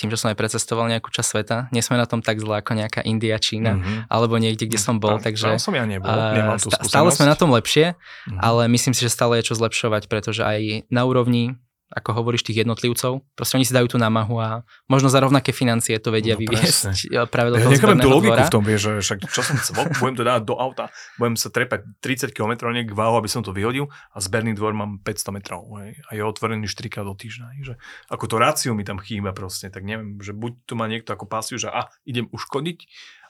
tým, 0.00 0.08
že 0.08 0.16
som 0.16 0.32
aj 0.32 0.40
precestoval 0.40 0.88
nejakú 0.88 1.12
časť 1.12 1.28
sveta, 1.28 1.56
nie 1.76 1.84
sme 1.84 2.00
na 2.00 2.08
tom 2.08 2.24
tak 2.24 2.40
zle 2.40 2.64
ako 2.64 2.72
nejaká 2.72 3.04
India, 3.04 3.36
Čína, 3.36 3.76
Mhm. 3.76 4.08
alebo 4.08 4.40
niekde, 4.40 4.64
kde 4.64 4.80
som 4.80 4.96
bol, 4.96 5.20
Tam- 5.20 5.28
takže 5.28 5.60
Tam 5.60 5.60
som 5.60 5.76
ja 5.76 5.84
nebol, 5.84 6.08
nemám 6.08 6.56
tú 6.56 6.72
stále 6.72 7.12
sme 7.12 7.28
na 7.28 7.36
tom 7.36 7.52
lepšie, 7.52 7.92
Mhm. 8.32 8.38
ale 8.40 8.64
myslím 8.72 8.96
si, 8.96 9.04
že 9.04 9.12
stále 9.12 9.36
je 9.44 9.52
čo 9.52 9.60
zlepšovať, 9.60 10.08
pretože 10.08 10.40
aj 10.40 10.88
na 10.88 11.04
úrovni 11.04 11.60
ako 11.88 12.20
hovoríš, 12.20 12.44
tých 12.44 12.68
jednotlivcov. 12.68 13.24
Proste 13.32 13.56
oni 13.56 13.64
si 13.64 13.72
dajú 13.72 13.88
tú 13.88 13.96
námahu 13.96 14.36
a 14.36 14.60
možno 14.92 15.08
za 15.08 15.24
rovnaké 15.24 15.56
financie 15.56 15.96
to 15.96 16.12
vedia 16.12 16.36
No, 16.36 16.44
vyviesť 16.44 17.08
e, 17.08 17.24
práve 17.24 17.56
do 17.56 17.56
Ja 17.56 17.64
toho 17.64 17.72
nechápem 17.72 18.00
tú 18.04 18.10
logiku 18.12 18.36
dvora. 18.36 18.44
v 18.44 18.52
tom, 18.52 18.62
vieš, 18.62 18.80
že 18.84 18.92
však 19.00 19.18
čo 19.24 19.40
som 19.40 19.56
chcel, 19.56 19.72
budem 19.96 20.16
to 20.20 20.24
dávať 20.28 20.42
do 20.44 20.54
auta, 20.60 20.92
budem 21.16 21.40
sa 21.40 21.48
trepať 21.48 21.88
30 22.04 22.36
km 22.36 22.68
niekde 22.68 22.92
váhu, 22.92 23.16
aby 23.16 23.28
som 23.32 23.40
to 23.40 23.56
vyhodil 23.56 23.88
a 23.88 24.18
zberný 24.20 24.52
dvor 24.52 24.76
mám 24.76 25.00
500 25.00 25.32
metrov 25.32 25.64
hej, 25.80 25.96
a 26.04 26.10
je 26.12 26.20
otvorený 26.20 26.68
4 26.68 26.92
krát 26.92 27.08
do 27.08 27.16
týždňa. 27.16 27.46
Hej, 27.56 27.62
že 27.64 27.74
ako 28.12 28.24
to 28.28 28.36
ráciu 28.36 28.76
mi 28.76 28.84
tam 28.84 29.00
chýba 29.00 29.32
proste, 29.32 29.72
tak 29.72 29.80
neviem, 29.88 30.20
že 30.20 30.36
buď 30.36 30.68
tu 30.68 30.76
má 30.76 30.84
niekto 30.92 31.16
ako 31.16 31.24
pasiu, 31.24 31.56
že 31.56 31.72
a, 31.72 31.88
idem 32.04 32.28
uškodiť, 32.28 32.78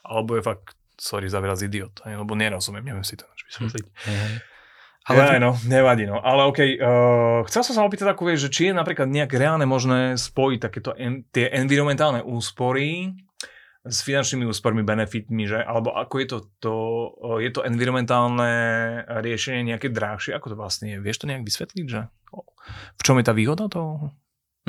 alebo 0.03 0.35
je 0.35 0.43
fakt, 0.43 0.75
sorry 0.99 1.31
za 1.31 1.39
výraz 1.39 1.63
idiot, 1.63 2.03
hej, 2.03 2.19
lebo 2.19 2.35
nerozumiem, 2.35 2.83
neviem 2.83 3.07
si 3.07 3.15
to 3.15 3.23
vysvetliť. 3.47 3.87
Hej. 4.03 4.58
Ale 5.07 5.25
ja, 5.25 5.41
no, 5.41 5.55
nevadí, 5.65 6.05
no. 6.05 6.19
Ale 6.21 6.45
okej, 6.45 6.77
uh, 6.77 7.41
chcel 7.47 7.63
som 7.65 7.73
sa 7.73 7.85
opýtať 7.87 8.13
takú 8.13 8.27
vec, 8.29 8.37
že 8.37 8.51
či 8.51 8.69
je 8.69 8.77
napríklad 8.77 9.09
nejak 9.09 9.31
reálne 9.33 9.65
možné 9.65 10.19
spojiť 10.19 10.59
takéto 10.59 10.93
en, 10.93 11.25
tie 11.33 11.49
environmentálne 11.49 12.21
úspory 12.21 13.17
s 13.87 14.05
finančnými 14.05 14.45
úspormi, 14.45 14.85
benefitmi, 14.85 15.49
že? 15.49 15.63
Alebo 15.63 15.95
ako 15.95 16.15
je 16.19 16.27
to, 16.29 16.37
to 16.61 16.73
uh, 17.25 17.39
je 17.41 17.49
to 17.49 17.65
environmentálne 17.65 18.51
riešenie 19.07 19.65
nejaké 19.65 19.89
drahšie? 19.89 20.35
Ako 20.35 20.53
to 20.53 20.55
vlastne 20.59 20.93
je? 20.93 20.97
Vieš 21.01 21.25
to 21.25 21.29
nejak 21.31 21.41
vysvetliť, 21.41 21.85
že? 21.89 22.01
V 22.99 23.01
čom 23.01 23.17
je 23.17 23.25
tá 23.25 23.33
výhoda 23.33 23.65
toho? 23.65 24.13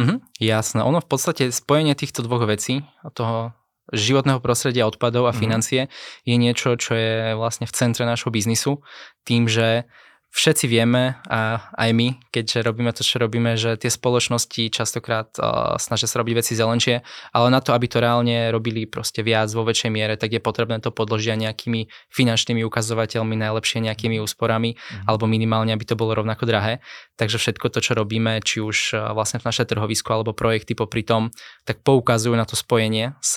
Mhm, 0.01 0.25
jasné. 0.41 0.81
Ono 0.81 1.05
v 1.05 1.09
podstate 1.11 1.53
spojenie 1.53 1.93
týchto 1.93 2.25
dvoch 2.25 2.49
vecí, 2.49 2.81
toho 3.13 3.53
životného 3.93 4.39
prostredia 4.41 4.87
odpadov 4.87 5.27
a 5.29 5.35
Mhm. 5.35 5.41
financie 5.43 5.81
je 6.25 6.37
niečo, 6.39 6.79
čo 6.79 6.95
je 6.95 7.35
vlastne 7.37 7.67
v 7.69 7.75
centre 7.75 8.07
nášho 8.07 8.31
biznisu. 8.33 8.81
Tým, 9.27 9.51
že 9.51 9.85
všetci 10.31 10.67
vieme, 10.71 11.19
a 11.27 11.59
aj 11.75 11.91
my, 11.91 12.09
keďže 12.31 12.63
robíme 12.63 12.91
to, 12.95 13.03
čo 13.03 13.19
robíme, 13.19 13.59
že 13.59 13.75
tie 13.75 13.91
spoločnosti 13.91 14.71
častokrát 14.71 15.35
uh, 15.37 15.75
snažia 15.77 16.07
sa 16.07 16.23
robiť 16.23 16.35
veci 16.39 16.53
zelenšie, 16.55 17.03
ale 17.35 17.47
na 17.51 17.59
to, 17.59 17.75
aby 17.75 17.91
to 17.91 17.99
reálne 17.99 18.55
robili 18.55 18.87
proste 18.87 19.27
viac 19.27 19.51
vo 19.51 19.67
väčšej 19.67 19.91
miere, 19.91 20.15
tak 20.15 20.31
je 20.31 20.41
potrebné 20.41 20.79
to 20.79 20.95
podložiť 20.95 21.35
aj 21.35 21.41
nejakými 21.51 21.81
finančnými 22.15 22.63
ukazovateľmi, 22.63 23.35
najlepšie 23.35 23.83
nejakými 23.83 24.23
úsporami, 24.23 24.79
Mhm. 24.79 25.07
alebo 25.11 25.27
minimálne, 25.27 25.75
aby 25.75 25.85
to 25.85 25.99
bolo 25.99 26.15
rovnako 26.15 26.47
drahé. 26.47 26.79
Takže 27.19 27.37
všetko 27.37 27.67
to, 27.69 27.83
čo 27.83 27.93
robíme, 27.99 28.39
či 28.41 28.63
už 28.63 28.95
uh, 28.95 29.11
vlastne 29.13 29.43
v 29.43 29.47
naše 29.51 29.67
trhovisko 29.67 30.15
alebo 30.15 30.33
projekty 30.33 30.79
popri 30.79 31.03
tom, 31.03 31.35
tak 31.67 31.83
poukazujú 31.83 32.39
na 32.39 32.47
to 32.47 32.55
spojenie 32.55 33.13
s 33.21 33.37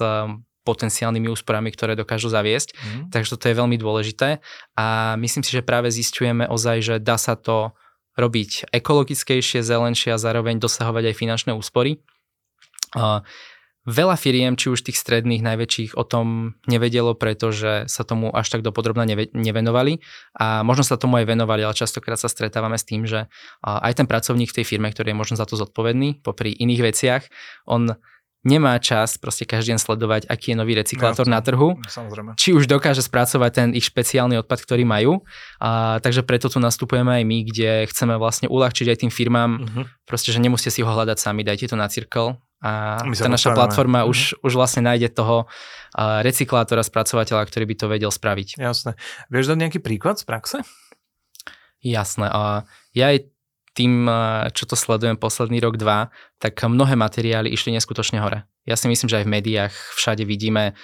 potenciálnymi 0.64 1.28
úsporami, 1.30 1.70
ktoré 1.72 1.94
dokážu 1.94 2.32
zaviesť. 2.32 2.76
Mhm. 2.76 3.02
Takže 3.12 3.30
toto 3.36 3.46
je 3.52 3.56
veľmi 3.56 3.78
dôležité 3.78 4.40
a 4.76 5.16
myslím 5.20 5.44
si, 5.44 5.52
že 5.52 5.64
práve 5.64 5.92
zistujeme 5.92 6.48
ozaj, 6.48 6.78
že 6.82 6.96
dá 7.00 7.20
sa 7.20 7.36
to 7.36 7.76
robiť 8.14 8.70
ekologickejšie, 8.70 9.66
zelenšie 9.66 10.14
a 10.14 10.22
zároveň 10.22 10.62
dosahovať 10.62 11.14
aj 11.14 11.16
finančné 11.18 11.52
úspory. 11.58 11.98
Uh, 12.94 13.26
Veľa 13.84 14.16
firiem, 14.16 14.56
či 14.56 14.72
už 14.72 14.80
tých 14.80 14.96
stredných, 14.96 15.44
najväčších, 15.44 16.00
o 16.00 16.08
tom 16.08 16.56
nevedelo, 16.72 17.20
pretože 17.20 17.84
sa 17.92 18.08
tomu 18.08 18.32
až 18.32 18.48
tak 18.48 18.64
dopodrobne 18.64 19.04
neve- 19.04 19.32
nevenovali 19.36 20.00
a 20.40 20.64
možno 20.64 20.88
sa 20.88 20.96
tomu 20.96 21.20
aj 21.20 21.28
venovali, 21.28 21.68
ale 21.68 21.76
častokrát 21.76 22.16
sa 22.16 22.32
stretávame 22.32 22.80
s 22.80 22.88
tým, 22.88 23.04
že 23.04 23.28
a, 23.60 23.84
aj 23.84 24.00
ten 24.00 24.08
pracovník 24.08 24.56
v 24.56 24.64
tej 24.64 24.66
firme, 24.72 24.88
ktorý 24.88 25.12
je 25.12 25.20
možno 25.20 25.36
za 25.36 25.44
to 25.44 25.60
zodpovedný, 25.60 26.24
popri 26.24 26.56
iných 26.56 26.80
veciach, 26.96 27.24
on 27.68 28.00
nemá 28.44 28.76
čas 28.78 29.16
proste 29.16 29.48
každý 29.48 29.72
deň 29.72 29.80
sledovať, 29.80 30.22
aký 30.28 30.52
je 30.52 30.58
nový 30.60 30.76
recyklátor 30.76 31.26
na 31.26 31.40
trhu, 31.40 31.80
Samozrejme. 31.88 32.36
či 32.36 32.52
už 32.52 32.68
dokáže 32.68 33.00
spracovať 33.00 33.52
ten 33.56 33.68
ich 33.72 33.88
špeciálny 33.88 34.36
odpad, 34.44 34.60
ktorý 34.62 34.84
majú. 34.84 35.24
A, 35.58 36.04
takže 36.04 36.28
preto 36.28 36.52
tu 36.52 36.60
nastupujeme 36.60 37.10
aj 37.10 37.24
my, 37.24 37.38
kde 37.48 37.88
chceme 37.88 38.20
vlastne 38.20 38.52
uľahčiť 38.52 38.88
aj 38.92 38.98
tým 39.00 39.12
firmám, 39.12 39.52
Mhm. 39.64 39.82
proste, 40.04 40.30
že 40.30 40.44
nemusíte 40.44 40.76
si 40.76 40.84
ho 40.84 40.92
hľadať 40.92 41.18
sami, 41.18 41.42
dajte 41.42 41.72
to 41.72 41.80
na 41.80 41.88
Circle 41.88 42.36
a 42.64 43.00
My 43.04 43.16
tá 43.16 43.28
naša 43.28 43.52
platforma 43.56 44.04
Mhm. 44.04 44.08
už, 44.12 44.20
už 44.40 44.54
vlastne 44.56 44.84
nájde 44.84 45.12
toho 45.12 45.48
a, 45.96 46.20
recyklátora, 46.20 46.84
spracovateľa, 46.84 47.48
ktorý 47.48 47.64
by 47.64 47.76
to 47.80 47.86
vedel 47.88 48.12
spraviť. 48.12 48.60
Jasné. 48.60 49.00
Vieš 49.32 49.52
dať 49.52 49.58
nejaký 49.60 49.80
príklad 49.80 50.20
z 50.20 50.28
praxe? 50.28 50.58
Jasné. 51.84 52.32
A 52.32 52.64
ja 52.96 53.12
aj 53.12 53.28
tým, 53.74 54.06
a, 54.06 54.50
čo 54.54 54.70
to 54.70 54.78
sledujem 54.78 55.18
posledný 55.18 55.58
rok, 55.62 55.82
dva, 55.82 56.14
tak 56.38 56.62
mnohé 56.62 56.94
materiály 56.94 57.50
išli 57.50 57.74
neskutočne 57.74 58.22
hore. 58.22 58.46
Ja 58.70 58.78
si 58.78 58.86
myslím, 58.88 59.10
že 59.10 59.20
aj 59.22 59.26
v 59.26 59.34
médiách 59.34 59.74
všade 59.98 60.24
vidíme, 60.24 60.78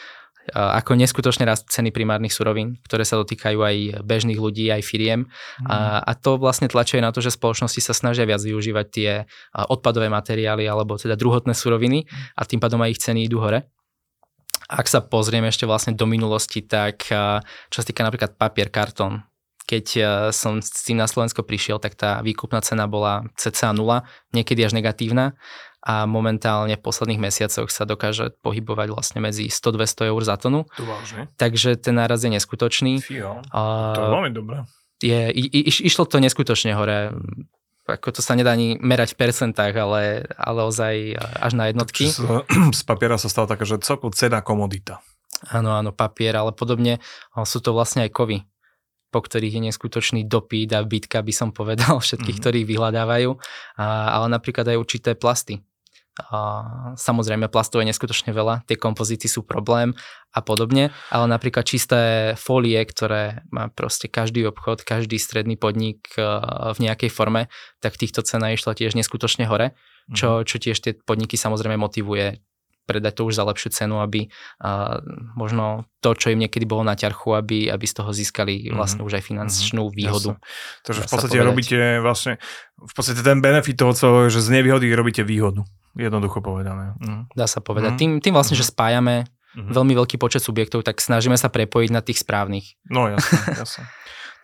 a, 0.54 0.82
ako 0.82 0.98
neskutočne 0.98 1.46
rastú 1.46 1.70
ceny 1.70 1.94
primárnych 1.94 2.34
surovín, 2.34 2.82
ktoré 2.90 3.06
sa 3.06 3.22
dotýkajú 3.22 3.60
aj 3.62 3.76
bežných 4.02 4.42
ľudí, 4.42 4.74
aj 4.74 4.82
firiem. 4.82 5.30
A, 5.70 6.02
a 6.02 6.12
to 6.18 6.42
vlastne 6.42 6.66
tlačuje 6.66 7.00
na 7.00 7.14
to, 7.14 7.22
že 7.22 7.38
spoločnosti 7.38 7.80
sa 7.80 7.94
snažia 7.94 8.26
viac 8.26 8.42
využívať 8.42 8.86
tie 8.90 9.10
a, 9.24 9.70
odpadové 9.70 10.10
materiály 10.10 10.66
alebo 10.66 10.98
teda 10.98 11.14
druhotné 11.14 11.54
suroviny 11.54 12.10
a 12.34 12.42
tým 12.44 12.58
pádom 12.58 12.82
aj 12.82 12.90
ich 12.98 13.02
ceny 13.06 13.30
idú 13.30 13.40
hore. 13.40 13.70
Ak 14.70 14.86
sa 14.86 15.02
pozrieme 15.02 15.50
ešte 15.50 15.66
vlastne 15.66 15.98
do 15.98 16.06
minulosti, 16.06 16.62
tak 16.62 17.10
čo 17.74 17.78
sa 17.82 17.82
týka 17.82 18.06
napríklad 18.06 18.38
papier, 18.38 18.70
kartón, 18.70 19.26
keď 19.70 19.86
a, 19.94 20.02
som 20.34 20.58
s 20.58 20.82
tým 20.82 20.98
na 20.98 21.06
Slovensko 21.06 21.46
prišiel, 21.46 21.78
tak 21.78 21.94
tá 21.94 22.26
výkupná 22.26 22.66
cena 22.66 22.90
bola 22.90 23.30
cca 23.38 23.70
0, 23.70 24.02
niekedy 24.34 24.66
až 24.66 24.74
negatívna 24.74 25.38
a 25.80 26.04
momentálne 26.10 26.76
v 26.76 26.84
posledných 26.84 27.22
mesiacoch 27.22 27.72
sa 27.72 27.88
dokáže 27.88 28.36
pohybovať 28.44 28.88
vlastne 28.92 29.20
medzi 29.24 29.48
100-200 29.48 30.12
eur 30.12 30.22
za 30.26 30.36
tonu, 30.36 30.68
vážne. 30.76 31.32
takže 31.40 31.80
ten 31.80 31.96
náraz 31.96 32.26
je 32.26 32.34
neskutočný. 32.36 33.00
Fího. 33.00 33.40
To 33.96 34.02
veľmi 34.12 34.34
dobré. 34.36 34.68
je, 35.00 35.32
i, 35.32 35.44
i, 35.48 35.60
iš- 35.72 35.86
išlo 35.86 36.04
to 36.04 36.20
neskutočne 36.20 36.76
hore. 36.76 37.16
ako 37.88 38.12
to 38.12 38.20
sa 38.20 38.36
nedá 38.36 38.52
ani 38.52 38.76
merať 38.76 39.16
v 39.16 39.20
percentách, 39.24 39.72
ale, 39.72 40.28
ale 40.36 40.60
ozaj 40.68 41.16
až 41.16 41.54
na 41.56 41.72
jednotky. 41.72 42.12
Z, 42.12 42.28
z 42.80 42.82
papiera 42.84 43.16
sa 43.16 43.32
stala 43.32 43.48
taká, 43.48 43.64
že 43.64 43.80
celkovo 43.80 44.12
cena 44.12 44.44
komodita. 44.44 45.00
Áno, 45.48 45.72
áno, 45.72 45.96
papier, 45.96 46.36
ale 46.36 46.52
podobne 46.52 47.00
sú 47.48 47.64
to 47.64 47.72
vlastne 47.72 48.04
aj 48.04 48.12
kovy 48.12 48.44
po 49.10 49.20
ktorých 49.26 49.58
je 49.58 49.66
neskutočný 49.74 50.22
dopyt 50.26 50.74
a 50.78 50.86
bitka, 50.86 51.22
by 51.22 51.34
som 51.34 51.50
povedal, 51.50 52.00
všetkých, 52.04 52.38
mm-hmm. 52.38 52.44
ktorých 52.46 52.70
vyhľadávajú, 52.70 53.32
a, 53.78 53.86
ale 54.16 54.28
napríklad 54.30 54.70
aj 54.70 54.78
určité 54.78 55.14
plasty. 55.18 55.62
A, 56.20 56.94
samozrejme, 57.00 57.48
plastov 57.48 57.82
je 57.82 57.90
neskutočne 57.90 58.36
veľa, 58.36 58.68
tie 58.68 58.76
kompozity 58.76 59.32
sú 59.32 59.48
problém 59.48 59.96
a 60.36 60.44
podobne, 60.44 60.92
ale 61.10 61.26
napríklad 61.32 61.64
čisté 61.64 62.34
fólie, 62.36 62.78
ktoré 62.84 63.48
má 63.50 63.72
proste 63.72 64.12
každý 64.12 64.46
obchod, 64.46 64.84
každý 64.84 65.16
stredný 65.16 65.56
podnik 65.56 66.12
v 66.16 66.78
nejakej 66.78 67.10
forme, 67.10 67.48
tak 67.80 67.96
týchto 67.96 68.22
cena 68.22 68.52
išla 68.52 68.76
tiež 68.76 69.00
neskutočne 69.00 69.48
hore, 69.48 69.74
čo, 70.12 70.42
mhm. 70.42 70.46
čo 70.46 70.56
tiež 70.60 70.78
tie 70.84 70.94
podniky 70.98 71.40
samozrejme 71.40 71.80
motivuje 71.80 72.44
predať 72.90 73.22
to 73.22 73.30
už 73.30 73.38
za 73.38 73.46
lepšiu 73.46 73.70
cenu, 73.70 74.02
aby 74.02 74.34
uh, 74.66 74.98
možno 75.38 75.86
to, 76.02 76.18
čo 76.18 76.34
im 76.34 76.42
niekedy 76.42 76.66
bolo 76.66 76.82
na 76.82 76.98
ťarchu, 76.98 77.38
aby, 77.38 77.70
aby 77.70 77.86
z 77.86 77.94
toho 78.02 78.10
získali 78.10 78.74
mhm. 78.74 78.74
vlastne 78.74 79.06
mm-hmm. 79.06 79.14
už 79.14 79.18
aj 79.22 79.24
finančnú 79.30 79.84
mm-hmm. 79.86 80.00
výhodu. 80.02 80.32
Jasne. 80.34 80.82
Takže 80.82 81.00
v 81.06 81.10
podstate 81.14 81.38
robíte 81.46 81.78
vlastne, 82.02 82.34
v 82.82 82.94
podstate 82.98 83.22
ten 83.22 83.38
benefit 83.38 83.78
toho 83.78 83.94
celého, 83.94 84.34
že 84.34 84.42
z 84.42 84.50
nevýhody 84.50 84.90
robíte 84.98 85.22
výhodu. 85.22 85.62
Jednoducho 85.94 86.40
povedané. 86.40 86.96
Mm. 87.02 87.28
Dá 87.34 87.50
sa 87.50 87.60
povedať. 87.60 87.98
Mm. 87.98 88.00
Tým, 88.00 88.12
tým 88.24 88.34
vlastne, 88.34 88.56
mm. 88.56 88.62
že 88.62 88.72
spájame 88.72 89.16
mm-hmm. 89.26 89.74
veľmi 89.74 89.94
veľký 89.98 90.16
počet 90.22 90.46
subjektov, 90.46 90.86
tak 90.86 91.02
snažíme 91.02 91.36
sa 91.36 91.50
prepojiť 91.50 91.90
na 91.90 92.02
tých 92.06 92.22
správnych. 92.22 92.78
No 92.88 93.10
jasne, 93.10 93.38
jasne. 93.62 93.84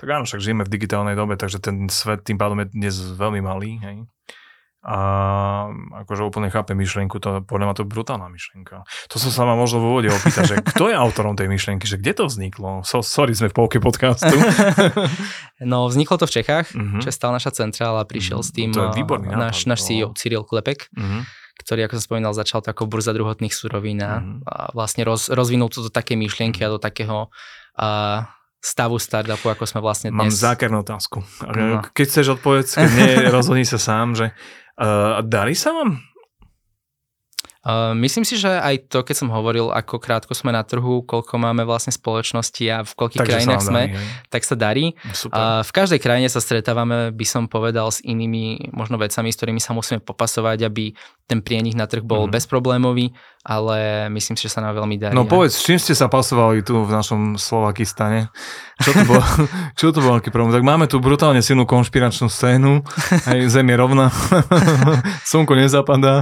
tak 0.01 0.07
áno, 0.09 0.25
však 0.25 0.41
žijeme 0.41 0.65
v 0.65 0.73
digitálnej 0.73 1.15
dobe, 1.15 1.37
takže 1.37 1.61
ten 1.61 1.87
svet 1.87 2.25
tým 2.25 2.35
pádom 2.35 2.65
je 2.65 2.67
dnes 2.73 2.95
veľmi 2.97 3.39
malý. 3.45 3.77
Hej? 3.81 3.95
A 4.85 4.99
akože 6.05 6.21
úplne 6.21 6.53
chápe 6.53 6.77
myšlienku, 6.77 7.17
to 7.17 7.41
podľa 7.41 7.65
mňa 7.65 7.75
to 7.75 7.81
je 7.81 7.89
brutálna 7.89 8.29
myšlienka. 8.29 8.85
To 8.85 9.15
som 9.17 9.33
sa 9.33 9.41
ma 9.49 9.57
možno 9.57 9.81
v 9.81 9.85
úvode 9.89 10.09
opýtať, 10.13 10.43
že 10.45 10.55
kto 10.61 10.93
je 10.93 10.95
autorom 10.95 11.33
tej 11.33 11.49
myšlienky, 11.49 11.89
že 11.89 11.97
kde 11.97 12.13
to 12.13 12.23
vzniklo? 12.29 12.85
So, 12.85 13.01
sorry, 13.01 13.33
sme 13.33 13.49
v 13.49 13.57
polke 13.57 13.81
podcastu. 13.81 14.29
no, 15.73 15.89
vzniklo 15.89 16.21
to 16.21 16.29
v 16.29 16.33
Čechách, 16.37 16.69
uh-huh. 16.77 17.01
čo 17.01 17.09
stala 17.09 17.41
naša 17.41 17.65
centrála, 17.65 18.05
prišiel 18.05 18.45
uh-huh. 18.45 18.53
s 18.53 18.53
tým 18.53 18.69
to 18.77 18.85
je 18.85 19.01
výborný 19.01 19.33
náš, 19.33 19.65
náš 19.65 19.89
CEO 19.89 20.13
Cyril 20.13 20.45
Klepek. 20.45 20.93
Uh-huh 20.93 21.25
ktorý, 21.55 21.87
ako 21.87 21.97
som 21.97 22.03
spomínal, 22.03 22.35
začal 22.35 22.59
to 22.59 22.75
ako 22.75 22.83
burza 22.83 23.15
druhotných 23.15 23.55
surovín 23.55 24.03
a, 24.03 24.19
uh-huh. 24.19 24.43
a 24.43 24.55
vlastne 24.75 25.07
roz, 25.07 25.31
rozvinul 25.31 25.71
to 25.71 25.87
do 25.87 25.89
také 25.89 26.19
myšlienky 26.19 26.59
a 26.61 26.69
do 26.69 26.77
takého 26.83 27.31
a, 27.79 27.87
stavu 28.65 28.97
startupu, 28.97 29.53
ako 29.53 29.69
sme 29.69 29.79
vlastne 29.85 30.09
dnes. 30.09 30.33
Mám 30.33 30.33
zákernú 30.33 30.81
otázku. 30.81 31.21
No. 31.45 31.85
Keď 31.93 32.05
chceš 32.09 32.41
odpovedať, 32.41 32.81
keď 32.81 32.91
nie, 32.97 33.13
rozhodni 33.37 33.61
sa 33.61 33.77
sám, 33.77 34.17
že 34.17 34.33
Uh, 34.75 35.23
darí 35.23 35.55
sa 35.55 35.71
vám? 35.71 36.03
Uh, 37.65 37.97
myslím 37.97 38.21
si, 38.21 38.37
že 38.37 38.51
aj 38.51 38.91
to, 38.93 39.01
keď 39.01 39.25
som 39.25 39.33
hovoril, 39.33 39.73
ako 39.73 39.97
krátko 39.97 40.37
sme 40.37 40.53
na 40.53 40.61
trhu, 40.61 41.01
koľko 41.01 41.41
máme 41.41 41.65
vlastne 41.65 41.89
spoločnosti 41.89 42.61
a 42.69 42.85
v 42.85 42.93
koľkých 42.93 43.25
Takže 43.25 43.31
krajinách 43.31 43.63
sme, 43.65 43.83
darí, 43.89 44.05
tak 44.29 44.43
sa 44.45 44.53
darí. 44.53 44.93
Super. 45.15 45.33
Uh, 45.33 45.61
v 45.65 45.71
každej 45.73 45.99
krajine 46.03 46.29
sa 46.29 46.43
stretávame, 46.43 47.09
by 47.09 47.25
som 47.25 47.49
povedal, 47.49 47.89
s 47.89 48.05
inými 48.05 48.69
možno 48.69 49.01
vecami, 49.01 49.33
s 49.33 49.39
ktorými 49.39 49.63
sa 49.63 49.73
musíme 49.73 50.03
popasovať, 50.03 50.67
aby 50.67 50.93
ten 51.25 51.41
prienik 51.41 51.73
na 51.73 51.89
trh 51.89 52.05
bol 52.05 52.29
mm. 52.29 52.37
bezproblémový, 52.37 53.09
ale 53.41 54.09
myslím 54.13 54.37
si, 54.37 54.45
že 54.45 54.53
sa 54.53 54.61
nám 54.61 54.77
veľmi 54.77 55.01
darí. 55.01 55.17
No 55.17 55.25
povedz, 55.25 55.57
s 55.57 55.65
čím 55.65 55.81
ste 55.81 55.97
sa 55.97 56.05
pasovali 56.05 56.61
tu 56.61 56.85
v 56.85 56.91
našom 56.93 57.41
Slovakistane? 57.41 58.29
Čo 58.77 58.93
to 58.93 59.03
bol, 59.09 59.21
čo 59.79 59.85
to 59.89 59.99
bol 60.05 60.13
aký 60.21 60.29
problém? 60.29 60.53
Tak 60.53 60.61
máme 60.61 60.85
tu 60.85 61.01
brutálne 61.01 61.41
silnú 61.41 61.65
konšpiračnú 61.65 62.29
scénu, 62.29 62.85
aj 63.25 63.37
zem 63.49 63.65
je 63.65 63.75
rovná, 63.77 64.13
slnko 65.29 65.57
nezapadá. 65.57 66.21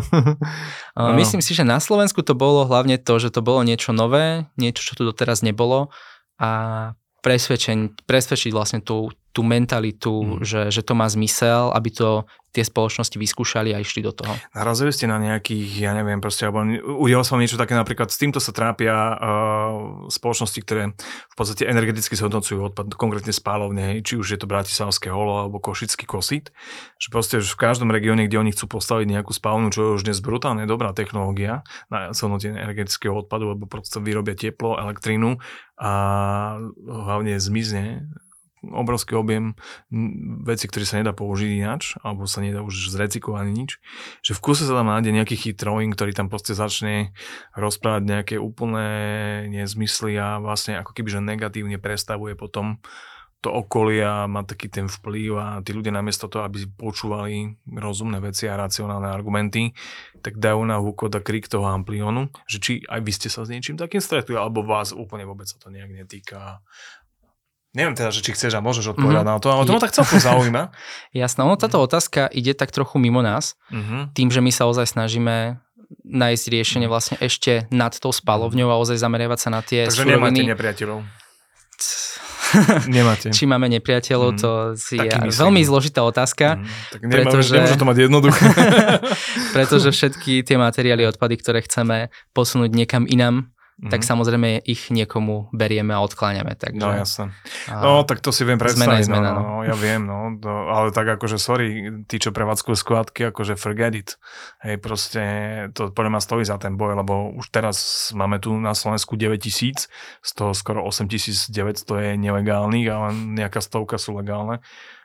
Myslím 1.20 1.44
si, 1.44 1.52
že 1.52 1.68
na 1.68 1.84
Slovensku 1.84 2.24
to 2.24 2.32
bolo 2.32 2.64
hlavne 2.64 2.96
to, 2.96 3.20
že 3.20 3.28
to 3.28 3.44
bolo 3.44 3.60
niečo 3.68 3.92
nové, 3.92 4.48
niečo, 4.56 4.88
čo 4.88 4.96
tu 4.96 5.04
doteraz 5.04 5.44
nebolo 5.44 5.92
a 6.40 6.92
presvedčiť 7.24 8.52
vlastne 8.52 8.80
tú, 8.80 9.12
tú 9.34 9.42
mentalitu, 9.42 10.40
mm. 10.40 10.46
že, 10.46 10.62
že 10.70 10.86
to 10.86 10.94
má 10.94 11.10
zmysel, 11.10 11.74
aby 11.74 11.90
to 11.90 12.10
tie 12.54 12.62
spoločnosti 12.62 13.18
vyskúšali 13.18 13.74
a 13.74 13.82
išli 13.82 14.06
do 14.06 14.14
toho. 14.14 14.30
Narazili 14.54 14.94
ste 14.94 15.10
na 15.10 15.18
nejakých, 15.18 15.90
ja 15.90 15.98
neviem, 15.98 16.22
proste, 16.22 16.46
alebo 16.46 16.62
udialo 17.02 17.26
sa 17.26 17.34
vám 17.34 17.42
niečo 17.42 17.58
také, 17.58 17.74
napríklad 17.74 18.14
s 18.14 18.22
týmto 18.22 18.38
sa 18.38 18.54
trápia 18.54 18.94
uh, 18.94 19.18
spoločnosti, 20.14 20.60
ktoré 20.62 20.94
v 20.94 21.36
podstate 21.36 21.66
energeticky 21.66 22.14
zhodnocujú 22.14 22.70
odpad, 22.70 22.94
konkrétne 22.94 23.34
spálovne, 23.34 24.06
či 24.06 24.22
už 24.22 24.38
je 24.38 24.40
to 24.40 24.46
Bratislavské 24.46 25.10
holo 25.10 25.50
alebo 25.50 25.58
Košický 25.58 26.06
kosit, 26.06 26.54
že 27.02 27.10
proste 27.10 27.42
že 27.42 27.50
v 27.50 27.58
každom 27.58 27.90
regióne, 27.90 28.30
kde 28.30 28.38
oni 28.38 28.54
chcú 28.54 28.78
postaviť 28.78 29.10
nejakú 29.10 29.34
spálovnu, 29.34 29.74
čo 29.74 29.82
je 29.82 29.90
už 29.98 30.06
dnes 30.06 30.22
brutálne 30.22 30.70
dobrá 30.70 30.94
technológia 30.94 31.66
na 31.90 32.14
zhodnotenie 32.14 32.62
energetického 32.62 33.18
odpadu, 33.18 33.50
alebo 33.58 33.66
proste 33.66 33.98
vyrobia 33.98 34.38
teplo, 34.38 34.78
elektrínu 34.78 35.42
a 35.82 35.92
hlavne 36.86 37.42
zmizne 37.42 38.06
obrovský 38.64 39.20
objem 39.20 39.60
veci, 40.48 40.66
ktoré 40.72 40.88
sa 40.88 41.00
nedá 41.04 41.12
použiť 41.12 41.50
ináč, 41.60 42.00
alebo 42.00 42.24
sa 42.24 42.40
nedá 42.40 42.64
už 42.64 42.96
zrecyklovať 42.96 43.48
nič, 43.52 43.84
že 44.24 44.32
v 44.32 44.40
kuse 44.40 44.64
sa 44.64 44.80
tam 44.80 44.88
nájde 44.88 45.12
nejaký 45.12 45.36
chytrojing, 45.36 45.92
ktorý 45.92 46.16
tam 46.16 46.32
proste 46.32 46.56
začne 46.56 47.12
rozprávať 47.54 48.04
nejaké 48.08 48.36
úplné 48.40 48.88
nezmysly 49.52 50.16
a 50.16 50.40
vlastne 50.40 50.80
ako 50.80 50.96
keby, 50.96 51.10
že 51.12 51.20
negatívne 51.20 51.78
prestavuje 51.78 52.40
potom 52.40 52.80
to 53.44 53.52
okolie 53.52 54.00
a 54.00 54.24
má 54.24 54.48
taký 54.48 54.72
ten 54.72 54.88
vplyv 54.88 55.32
a 55.36 55.48
tí 55.60 55.76
ľudia 55.76 55.92
namiesto 55.92 56.32
toho, 56.32 56.48
aby 56.48 56.64
počúvali 56.64 57.60
rozumné 57.68 58.24
veci 58.24 58.48
a 58.48 58.56
racionálne 58.56 59.12
argumenty, 59.12 59.76
tak 60.24 60.40
dajú 60.40 60.64
na 60.64 60.80
húkot 60.80 61.12
a 61.12 61.20
krik 61.20 61.52
toho 61.52 61.68
amplionu, 61.68 62.32
že 62.48 62.64
či 62.64 62.72
aj 62.88 63.04
vy 63.04 63.12
ste 63.12 63.28
sa 63.28 63.44
s 63.44 63.52
niečím 63.52 63.76
takým 63.76 64.00
stretli, 64.00 64.40
alebo 64.40 64.64
vás 64.64 64.96
úplne 64.96 65.28
vôbec 65.28 65.44
sa 65.44 65.60
to 65.60 65.68
nejak 65.68 65.92
netýka 65.92 66.64
Neviem 67.74 67.98
teda, 67.98 68.14
že 68.14 68.22
či 68.22 68.38
chceš 68.38 68.54
a 68.54 68.62
môžeš 68.62 68.94
odpovedať 68.94 69.26
mm-hmm. 69.26 69.38
na 69.38 69.42
to, 69.42 69.50
ale 69.50 69.66
to 69.66 69.74
ma 69.74 69.82
tak 69.82 69.98
celkom 69.98 70.22
zaujíma. 70.30 70.70
Jasné, 71.10 71.42
ono 71.42 71.58
táto 71.58 71.82
mm-hmm. 71.82 71.90
otázka 71.90 72.22
ide 72.30 72.54
tak 72.54 72.70
trochu 72.70 73.02
mimo 73.02 73.26
nás, 73.26 73.58
mm-hmm. 73.74 74.14
tým, 74.14 74.30
že 74.30 74.40
my 74.46 74.52
sa 74.54 74.70
ozaj 74.70 74.94
snažíme 74.94 75.58
nájsť 76.02 76.46
riešenie 76.50 76.88
mhm. 76.90 76.94
vlastne 76.94 77.16
ešte 77.22 77.70
nad 77.70 77.94
tou 77.94 78.10
spalovňou 78.10 78.70
a 78.74 78.82
ozaj 78.82 78.98
zameriavať 78.98 79.40
sa 79.40 79.50
na 79.54 79.62
tie 79.62 79.86
Takže 79.86 80.06
suroviny. 80.06 80.18
nemáte 80.18 80.44
nepriateľov. 80.50 81.00
Nemáte. 82.86 83.34
Či 83.34 83.50
máme 83.50 83.66
nepriateľov, 83.66 84.30
mm, 84.36 84.38
to 84.38 84.50
je 84.78 85.10
veľmi 85.10 85.62
zložitá 85.66 86.06
otázka. 86.06 86.62
Mm, 86.62 86.66
tak 86.94 87.00
pretože, 87.10 87.54
nemôže 87.58 87.78
to 87.82 87.88
mať 87.90 87.98
jednoduché. 88.06 88.46
pretože 89.58 89.90
všetky 89.90 90.46
tie 90.46 90.58
materiály, 90.62 91.10
odpady, 91.10 91.36
ktoré 91.42 91.66
chceme 91.66 92.14
posunúť 92.38 92.72
niekam 92.78 93.10
inam, 93.10 93.53
mm-hmm. 93.78 93.92
tak 93.92 94.02
samozrejme 94.06 94.62
ich 94.64 94.94
niekomu 94.94 95.50
berieme 95.50 95.98
a 95.98 96.04
odkláňame. 96.06 96.54
Takže, 96.56 96.82
no 96.82 96.90
jasne. 96.94 97.26
No 97.70 98.06
tak 98.06 98.22
to 98.22 98.30
si 98.30 98.46
viem 98.46 98.62
predstaviť. 98.62 99.10
Zmena, 99.10 99.32
zmena, 99.32 99.32
no, 99.34 99.42
no. 99.42 99.56
ja 99.66 99.76
viem, 99.78 100.02
no, 100.06 100.34
to, 100.38 100.50
ale 100.50 100.94
tak 100.94 101.08
akože 101.18 101.38
sorry, 101.42 101.90
tí, 102.06 102.22
čo 102.22 102.30
prevádzkujú 102.36 102.76
skladky, 102.78 103.34
akože 103.34 103.58
forget 103.58 103.94
it. 103.98 104.10
Hej, 104.62 104.78
proste 104.80 105.22
to 105.74 105.90
podľa 105.90 106.18
mňa 106.18 106.22
stojí 106.22 106.44
za 106.46 106.58
ten 106.62 106.78
boj, 106.78 106.98
lebo 107.00 107.34
už 107.34 107.50
teraz 107.50 108.10
máme 108.14 108.38
tu 108.38 108.54
na 108.58 108.78
Slovensku 108.78 109.18
9 109.18 109.38
tisíc, 109.42 109.90
z 110.22 110.32
toho 110.34 110.54
skoro 110.54 110.86
8900 110.86 111.52
je 112.00 112.12
nelegálnych 112.18 112.88
a 112.90 113.10
len 113.10 113.36
nejaká 113.36 113.60
stovka 113.60 113.98
sú 113.98 114.16
legálne. 114.18 114.62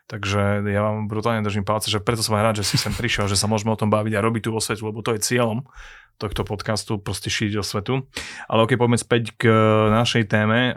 Takže 0.09 0.65
ja 0.65 0.81
vám 0.81 1.05
brutálne 1.05 1.45
držím 1.45 1.69
palce, 1.69 1.93
že 1.93 2.01
preto 2.01 2.25
som 2.25 2.33
aj 2.41 2.45
rád, 2.49 2.57
že 2.65 2.65
si 2.65 2.81
sem 2.81 2.97
prišiel, 2.97 3.29
že 3.29 3.37
sa 3.37 3.45
môžeme 3.45 3.77
o 3.77 3.77
tom 3.77 3.93
baviť 3.93 4.17
a 4.17 4.25
robiť 4.25 4.49
tu 4.49 4.51
vo 4.57 4.61
svetu, 4.61 4.89
lebo 4.89 5.05
to 5.05 5.13
je 5.13 5.21
cieľom 5.21 5.69
tohto 6.17 6.49
podcastu 6.49 6.97
proste 6.97 7.29
šíriť 7.29 7.61
o 7.61 7.65
svetu. 7.65 8.09
Ale 8.49 8.65
ok, 8.65 8.81
poďme 8.81 8.97
späť 8.97 9.37
k 9.37 9.53
našej 9.93 10.27
téme. 10.33 10.73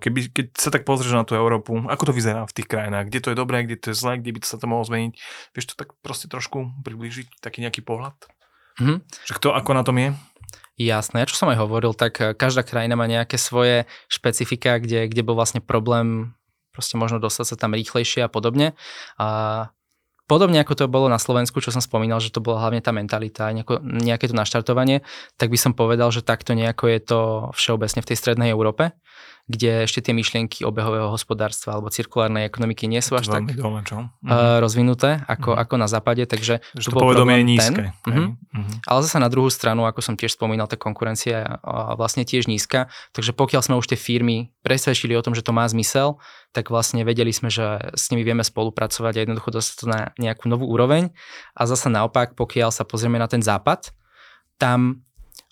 Keby, 0.00 0.32
keď 0.32 0.46
sa 0.56 0.72
tak 0.72 0.88
pozrieš 0.88 1.14
na 1.14 1.28
tú 1.28 1.36
Európu, 1.36 1.84
ako 1.84 2.10
to 2.10 2.16
vyzerá 2.16 2.48
v 2.48 2.56
tých 2.56 2.66
krajinách? 2.66 3.12
Kde 3.12 3.20
to 3.20 3.28
je 3.30 3.36
dobré, 3.36 3.62
kde 3.62 3.76
to 3.76 3.86
je 3.92 3.96
zlé, 4.00 4.18
kde 4.18 4.34
by 4.34 4.38
to 4.40 4.48
sa 4.48 4.56
to 4.56 4.66
mohlo 4.66 4.88
zmeniť? 4.88 5.12
Vieš 5.52 5.66
to 5.70 5.74
tak 5.76 5.92
proste 6.00 6.32
trošku 6.32 6.72
priblížiť, 6.82 7.44
taký 7.44 7.60
nejaký 7.62 7.84
pohľad? 7.84 8.16
Mm-hmm. 8.80 8.98
Že 9.28 9.32
kto 9.36 9.48
ako 9.52 9.70
na 9.76 9.84
tom 9.84 10.00
je? 10.00 10.16
Jasné, 10.80 11.28
čo 11.28 11.36
som 11.36 11.52
aj 11.52 11.60
hovoril, 11.60 11.92
tak 11.92 12.18
každá 12.40 12.64
krajina 12.64 12.96
má 12.96 13.04
nejaké 13.04 13.36
svoje 13.36 13.84
špecifika, 14.08 14.80
kde, 14.80 15.12
kde 15.12 15.22
bol 15.22 15.36
vlastne 15.36 15.60
problém 15.60 16.32
proste 16.72 16.96
možno 16.96 17.20
dostať 17.20 17.54
sa 17.54 17.56
tam 17.60 17.76
rýchlejšie 17.76 18.24
a 18.24 18.32
podobne. 18.32 18.72
A 19.20 19.70
Podobne 20.30 20.64
ako 20.64 20.72
to 20.72 20.84
bolo 20.88 21.12
na 21.12 21.20
Slovensku, 21.20 21.60
čo 21.60 21.74
som 21.74 21.84
spomínal, 21.84 22.16
že 22.16 22.32
to 22.32 22.40
bola 22.40 22.64
hlavne 22.64 22.80
tá 22.80 22.88
mentalita, 22.88 23.52
nejako, 23.52 23.84
nejaké 23.84 24.30
to 24.30 24.38
naštartovanie, 24.38 25.04
tak 25.36 25.52
by 25.52 25.58
som 25.60 25.76
povedal, 25.76 26.08
že 26.08 26.24
takto 26.24 26.56
nejako 26.56 26.88
je 26.88 26.98
to 27.04 27.20
všeobecne 27.52 28.00
v 28.00 28.08
tej 28.08 28.16
strednej 28.16 28.48
Európe, 28.48 28.96
kde 29.50 29.90
ešte 29.90 29.98
tie 29.98 30.14
myšlienky 30.14 30.62
obehového 30.62 31.10
hospodárstva 31.10 31.74
alebo 31.74 31.90
cirkulárnej 31.90 32.46
ekonomiky 32.46 32.86
nie 32.86 33.02
sú 33.02 33.18
až 33.18 33.26
tak 33.26 33.50
dole, 33.58 33.82
čo? 33.82 34.06
Uh, 34.22 34.62
rozvinuté 34.62 35.18
ako, 35.26 35.58
uh-huh. 35.58 35.62
ako 35.66 35.74
na 35.82 35.88
západe, 35.90 36.22
takže 36.30 36.62
že 36.78 36.88
to 36.88 36.94
povedomie 36.94 37.42
je 37.42 37.44
nízke. 37.44 37.82
Ten, 38.06 38.14
uh-huh. 38.14 38.28
Uh-huh. 38.38 38.74
Ale 38.86 38.98
zase 39.02 39.18
na 39.18 39.26
druhú 39.26 39.50
stranu, 39.50 39.82
ako 39.82 39.98
som 39.98 40.14
tiež 40.14 40.38
spomínal, 40.38 40.70
tá 40.70 40.78
konkurencia 40.78 41.34
je 41.42 41.46
vlastne 41.98 42.22
tiež 42.22 42.46
nízka, 42.46 42.86
takže 43.10 43.34
pokiaľ 43.34 43.60
sme 43.66 43.74
už 43.82 43.90
tie 43.90 43.98
firmy 43.98 44.54
presvedčili 44.62 45.18
o 45.18 45.24
tom, 45.26 45.34
že 45.34 45.42
to 45.42 45.50
má 45.50 45.66
zmysel, 45.66 46.22
tak 46.54 46.70
vlastne 46.70 47.02
vedeli 47.02 47.34
sme, 47.34 47.50
že 47.50 47.92
s 47.98 48.14
nimi 48.14 48.22
vieme 48.22 48.46
spolupracovať 48.46 49.12
a 49.18 49.22
jednoducho 49.26 49.50
dostať 49.50 49.74
to 49.74 49.86
na 49.90 50.00
nejakú 50.22 50.46
novú 50.46 50.70
úroveň. 50.70 51.10
A 51.58 51.66
zase 51.66 51.90
naopak, 51.90 52.38
pokiaľ 52.38 52.70
sa 52.70 52.86
pozrieme 52.86 53.18
na 53.18 53.26
ten 53.26 53.42
západ, 53.42 53.90
tam 54.60 55.02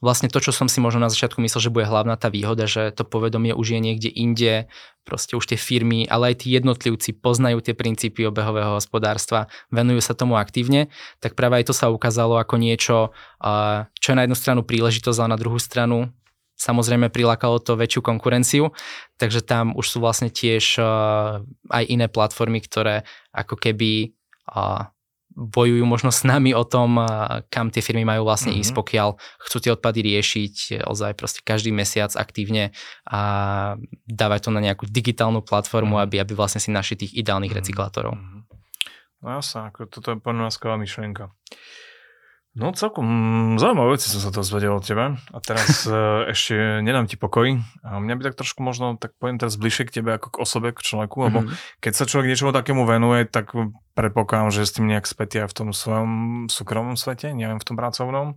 vlastne 0.00 0.32
to, 0.32 0.40
čo 0.40 0.52
som 0.52 0.64
si 0.66 0.80
možno 0.80 1.04
na 1.04 1.12
začiatku 1.12 1.44
myslel, 1.44 1.68
že 1.68 1.72
bude 1.72 1.84
hlavná 1.84 2.16
tá 2.16 2.32
výhoda, 2.32 2.64
že 2.64 2.88
to 2.92 3.04
povedomie 3.04 3.52
už 3.52 3.76
je 3.76 3.80
niekde 3.80 4.08
inde, 4.08 4.64
proste 5.04 5.36
už 5.36 5.44
tie 5.44 5.60
firmy, 5.60 6.08
ale 6.08 6.32
aj 6.32 6.44
tí 6.44 6.56
jednotlivci 6.56 7.20
poznajú 7.20 7.60
tie 7.60 7.76
princípy 7.76 8.24
obehového 8.24 8.80
hospodárstva, 8.80 9.52
venujú 9.68 10.00
sa 10.00 10.16
tomu 10.16 10.40
aktívne, 10.40 10.88
tak 11.20 11.36
práve 11.36 11.60
aj 11.60 11.68
to 11.68 11.74
sa 11.76 11.92
ukázalo 11.92 12.40
ako 12.40 12.56
niečo, 12.56 13.12
čo 14.00 14.08
je 14.12 14.16
na 14.16 14.24
jednu 14.24 14.36
stranu 14.36 14.60
príležitosť, 14.64 15.20
a 15.20 15.32
na 15.32 15.36
druhú 15.36 15.60
stranu 15.60 16.08
samozrejme 16.60 17.08
prilákalo 17.08 17.60
to 17.60 17.76
väčšiu 17.76 18.00
konkurenciu, 18.04 18.72
takže 19.16 19.40
tam 19.40 19.72
už 19.76 19.84
sú 19.84 19.96
vlastne 20.00 20.28
tiež 20.28 20.76
aj 21.72 21.84
iné 21.88 22.08
platformy, 22.08 22.60
ktoré 22.60 23.08
ako 23.32 23.56
keby 23.56 24.12
bojujú 25.30 25.86
možno 25.86 26.10
s 26.10 26.26
nami 26.26 26.52
o 26.52 26.66
tom, 26.66 26.98
kam 27.48 27.70
tie 27.70 27.80
firmy 27.80 28.02
majú 28.02 28.26
vlastne 28.26 28.50
mm-hmm. 28.50 28.66
ísť, 28.66 28.72
pokiaľ 28.74 29.08
chcú 29.46 29.56
tie 29.62 29.70
odpady 29.72 30.00
riešiť 30.02 30.54
ozaj 30.84 31.14
proste 31.14 31.40
každý 31.46 31.70
mesiac 31.70 32.10
aktívne 32.18 32.74
a 33.06 33.20
dávať 34.04 34.40
to 34.46 34.50
na 34.50 34.60
nejakú 34.60 34.84
digitálnu 34.90 35.40
platformu, 35.46 35.96
mm-hmm. 35.96 36.06
aby, 36.10 36.16
aby 36.22 36.32
vlastne 36.34 36.58
si 36.58 36.74
našli 36.74 37.06
tých 37.06 37.12
ideálnych 37.14 37.54
mm-hmm. 37.54 37.62
recyklátorov. 37.62 38.14
No 39.20 39.26
jasne, 39.36 39.68
ako 39.68 39.86
toto 39.86 40.16
je 40.16 40.18
skvelá 40.50 40.80
myšlienka. 40.80 41.28
No 42.50 42.74
celkom 42.74 43.06
mm, 43.06 43.62
zaujímavé 43.62 43.94
veci 43.94 44.10
som 44.10 44.18
sa 44.18 44.34
to 44.34 44.42
zvedel 44.42 44.74
od 44.74 44.82
teba 44.82 45.14
a 45.30 45.38
teraz 45.38 45.86
uh, 45.86 46.26
ešte 46.34 46.82
nedám 46.82 47.06
ti 47.06 47.14
pokoj 47.14 47.62
a 47.86 47.90
mňa 48.02 48.14
by 48.18 48.22
tak 48.26 48.42
trošku 48.42 48.58
možno, 48.66 48.98
tak 48.98 49.14
poviem 49.22 49.38
teraz 49.38 49.54
bližšie 49.54 49.86
k 49.86 50.02
tebe 50.02 50.18
ako 50.18 50.34
k 50.34 50.36
osobe, 50.42 50.74
k 50.74 50.82
človeku, 50.82 51.14
mm-hmm. 51.14 51.26
lebo 51.30 51.38
mhm. 51.46 51.54
keď 51.78 51.92
sa 51.94 52.04
človek 52.10 52.26
niečomu 52.26 52.50
takému 52.50 52.82
venuje, 52.90 53.22
tak 53.30 53.54
predpokladám, 53.94 54.50
že 54.50 54.66
s 54.66 54.74
tým 54.74 54.90
nejak 54.90 55.06
späť 55.06 55.46
aj 55.46 55.54
v 55.54 55.56
tom 55.62 55.68
svojom 55.70 56.10
súkromnom 56.50 56.98
svete, 56.98 57.30
neviem 57.30 57.62
v 57.62 57.66
tom 57.70 57.78
pracovnom. 57.78 58.34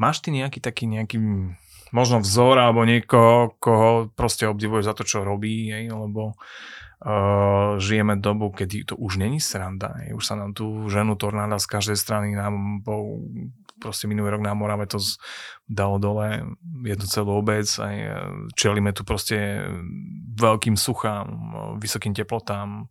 Máš 0.00 0.24
ty 0.24 0.32
nejaký 0.32 0.64
taký 0.64 0.88
nejaký 0.88 1.20
možno 1.92 2.24
vzor 2.24 2.56
alebo 2.56 2.88
niekoho, 2.88 3.52
koho 3.60 4.08
proste 4.16 4.48
obdivuje 4.48 4.80
za 4.80 4.96
to, 4.96 5.04
čo 5.04 5.28
robí, 5.28 5.68
hej, 5.68 5.92
lebo 5.92 6.40
žijeme 7.78 8.16
dobu, 8.16 8.50
kedy 8.54 8.84
to 8.84 8.94
už 8.96 9.18
není 9.18 9.42
sranda. 9.42 9.94
Už 10.14 10.22
sa 10.22 10.38
nám 10.38 10.54
tu 10.54 10.86
ženu 10.86 11.18
tornáda 11.18 11.58
z 11.58 11.66
každej 11.66 11.98
strany 11.98 12.38
nám 12.38 12.86
po, 12.86 13.18
proste 13.82 14.06
minulý 14.06 14.38
rok 14.38 14.42
na 14.46 14.54
Morave 14.54 14.86
to 14.86 15.02
dalo 15.66 15.98
dole 15.98 16.46
jednu 16.86 17.06
celú 17.10 17.42
obec 17.42 17.66
aj 17.66 17.96
čelíme 18.54 18.94
tu 18.94 19.02
proste 19.02 19.66
veľkým 20.38 20.78
suchám, 20.78 21.26
vysokým 21.82 22.14
teplotám, 22.14 22.86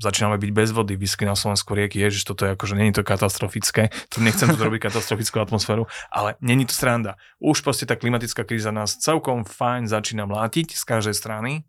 začíname 0.00 0.40
byť 0.40 0.50
bez 0.54 0.70
vody, 0.72 0.96
vysky 0.96 1.28
na 1.28 1.36
Slovensku 1.36 1.76
rieky, 1.76 2.00
ježiš, 2.00 2.24
toto 2.24 2.48
je 2.48 2.56
akože, 2.56 2.78
není 2.78 2.92
to 2.94 3.04
katastrofické, 3.04 3.92
to 4.08 4.24
nechcem 4.24 4.48
tu 4.48 4.56
robiť 4.56 4.88
katastrofickú 4.88 5.42
atmosféru, 5.42 5.84
ale 6.08 6.40
není 6.40 6.64
to 6.64 6.72
sranda. 6.72 7.20
Už 7.36 7.60
proste 7.60 7.84
tá 7.84 7.98
klimatická 7.98 8.48
kríza 8.48 8.72
nás 8.72 8.96
celkom 8.96 9.44
fajn 9.44 9.92
začína 9.92 10.24
mlátiť 10.24 10.72
z 10.72 10.84
každej 10.88 11.14
strany 11.14 11.68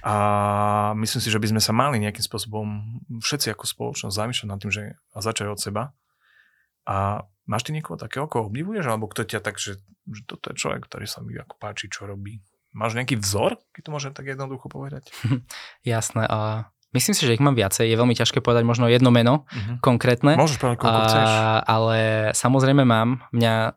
a 0.00 0.14
myslím 0.96 1.20
si, 1.20 1.28
že 1.28 1.40
by 1.40 1.48
sme 1.52 1.62
sa 1.62 1.72
mali 1.76 2.00
nejakým 2.00 2.24
spôsobom 2.24 2.66
všetci 3.20 3.52
ako 3.52 3.64
spoločnosť 3.68 4.14
zamýšľať 4.16 4.48
nad 4.48 4.58
tým, 4.60 4.72
že 4.72 4.82
a 5.12 5.18
začať 5.20 5.46
od 5.52 5.60
seba. 5.60 5.82
A 6.88 7.26
máš 7.44 7.68
ty 7.68 7.76
niekoho 7.76 8.00
takého, 8.00 8.24
koho 8.30 8.48
obdivuješ, 8.48 8.88
alebo 8.88 9.10
kto 9.12 9.28
ťa 9.28 9.44
tak, 9.44 9.60
že, 9.60 9.78
že 10.08 10.22
toto 10.24 10.50
je 10.50 10.56
človek, 10.56 10.88
ktorý 10.88 11.04
sa 11.04 11.20
mi 11.20 11.36
ako 11.36 11.54
páči, 11.60 11.92
čo 11.92 12.08
robí. 12.08 12.40
Máš 12.70 12.94
nejaký 12.94 13.18
vzor, 13.18 13.58
keď 13.74 13.82
to 13.82 13.90
môžem 13.90 14.12
tak 14.14 14.30
jednoducho 14.30 14.70
povedať? 14.70 15.10
Jasné. 15.82 16.24
A 16.30 16.70
myslím 16.94 17.14
si, 17.18 17.26
že 17.26 17.34
ich 17.34 17.42
mám 17.42 17.58
viacej. 17.58 17.90
Je 17.90 17.98
veľmi 17.98 18.14
ťažké 18.14 18.40
povedať 18.40 18.62
možno 18.62 18.86
jedno 18.86 19.10
meno 19.10 19.44
uh-huh. 19.50 19.82
konkrétne. 19.82 20.38
Môžeš 20.38 20.62
povedať, 20.62 20.78
koľko 20.78 21.00
chceš. 21.10 21.28
Ale 21.66 21.98
samozrejme 22.30 22.86
mám. 22.86 23.26
Mňa 23.34 23.74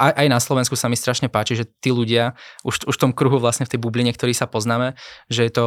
aj, 0.00 0.12
aj 0.16 0.28
na 0.32 0.40
Slovensku 0.40 0.74
sa 0.74 0.88
mi 0.88 0.96
strašne 0.96 1.28
páči, 1.28 1.56
že 1.60 1.68
tí 1.68 1.92
ľudia, 1.92 2.32
už, 2.64 2.88
už 2.88 2.94
v 2.96 3.02
tom 3.08 3.12
kruhu 3.12 3.36
vlastne 3.36 3.68
v 3.68 3.76
tej 3.76 3.80
bubline, 3.80 4.12
ktorý 4.12 4.32
sa 4.32 4.48
poznáme, 4.48 4.96
že 5.28 5.44
je 5.44 5.52
to 5.52 5.66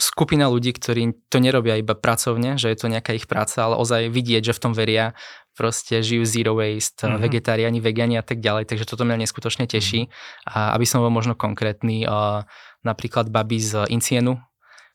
skupina 0.00 0.48
ľudí, 0.48 0.72
ktorí 0.72 1.28
to 1.28 1.38
nerobia 1.38 1.76
iba 1.76 1.92
pracovne, 1.92 2.56
že 2.56 2.72
je 2.72 2.78
to 2.80 2.88
nejaká 2.88 3.12
ich 3.12 3.28
práca, 3.28 3.60
ale 3.60 3.76
ozaj 3.76 4.08
vidieť, 4.08 4.50
že 4.50 4.56
v 4.56 4.62
tom 4.62 4.72
veria, 4.72 5.12
proste 5.52 6.00
žijú 6.00 6.24
zero 6.24 6.56
waste, 6.56 7.04
mm-hmm. 7.04 7.20
vegetariáni, 7.20 7.78
vegani 7.84 8.16
a 8.16 8.24
tak 8.24 8.40
ďalej, 8.40 8.72
takže 8.72 8.88
toto 8.88 9.04
mňa 9.04 9.28
neskutočne 9.28 9.68
teší. 9.68 10.08
A 10.48 10.72
aby 10.72 10.88
som 10.88 11.04
bol 11.04 11.12
možno 11.12 11.36
konkrétny, 11.36 12.08
napríklad 12.82 13.28
baby 13.28 13.60
z 13.60 13.84
Incienu, 13.92 14.40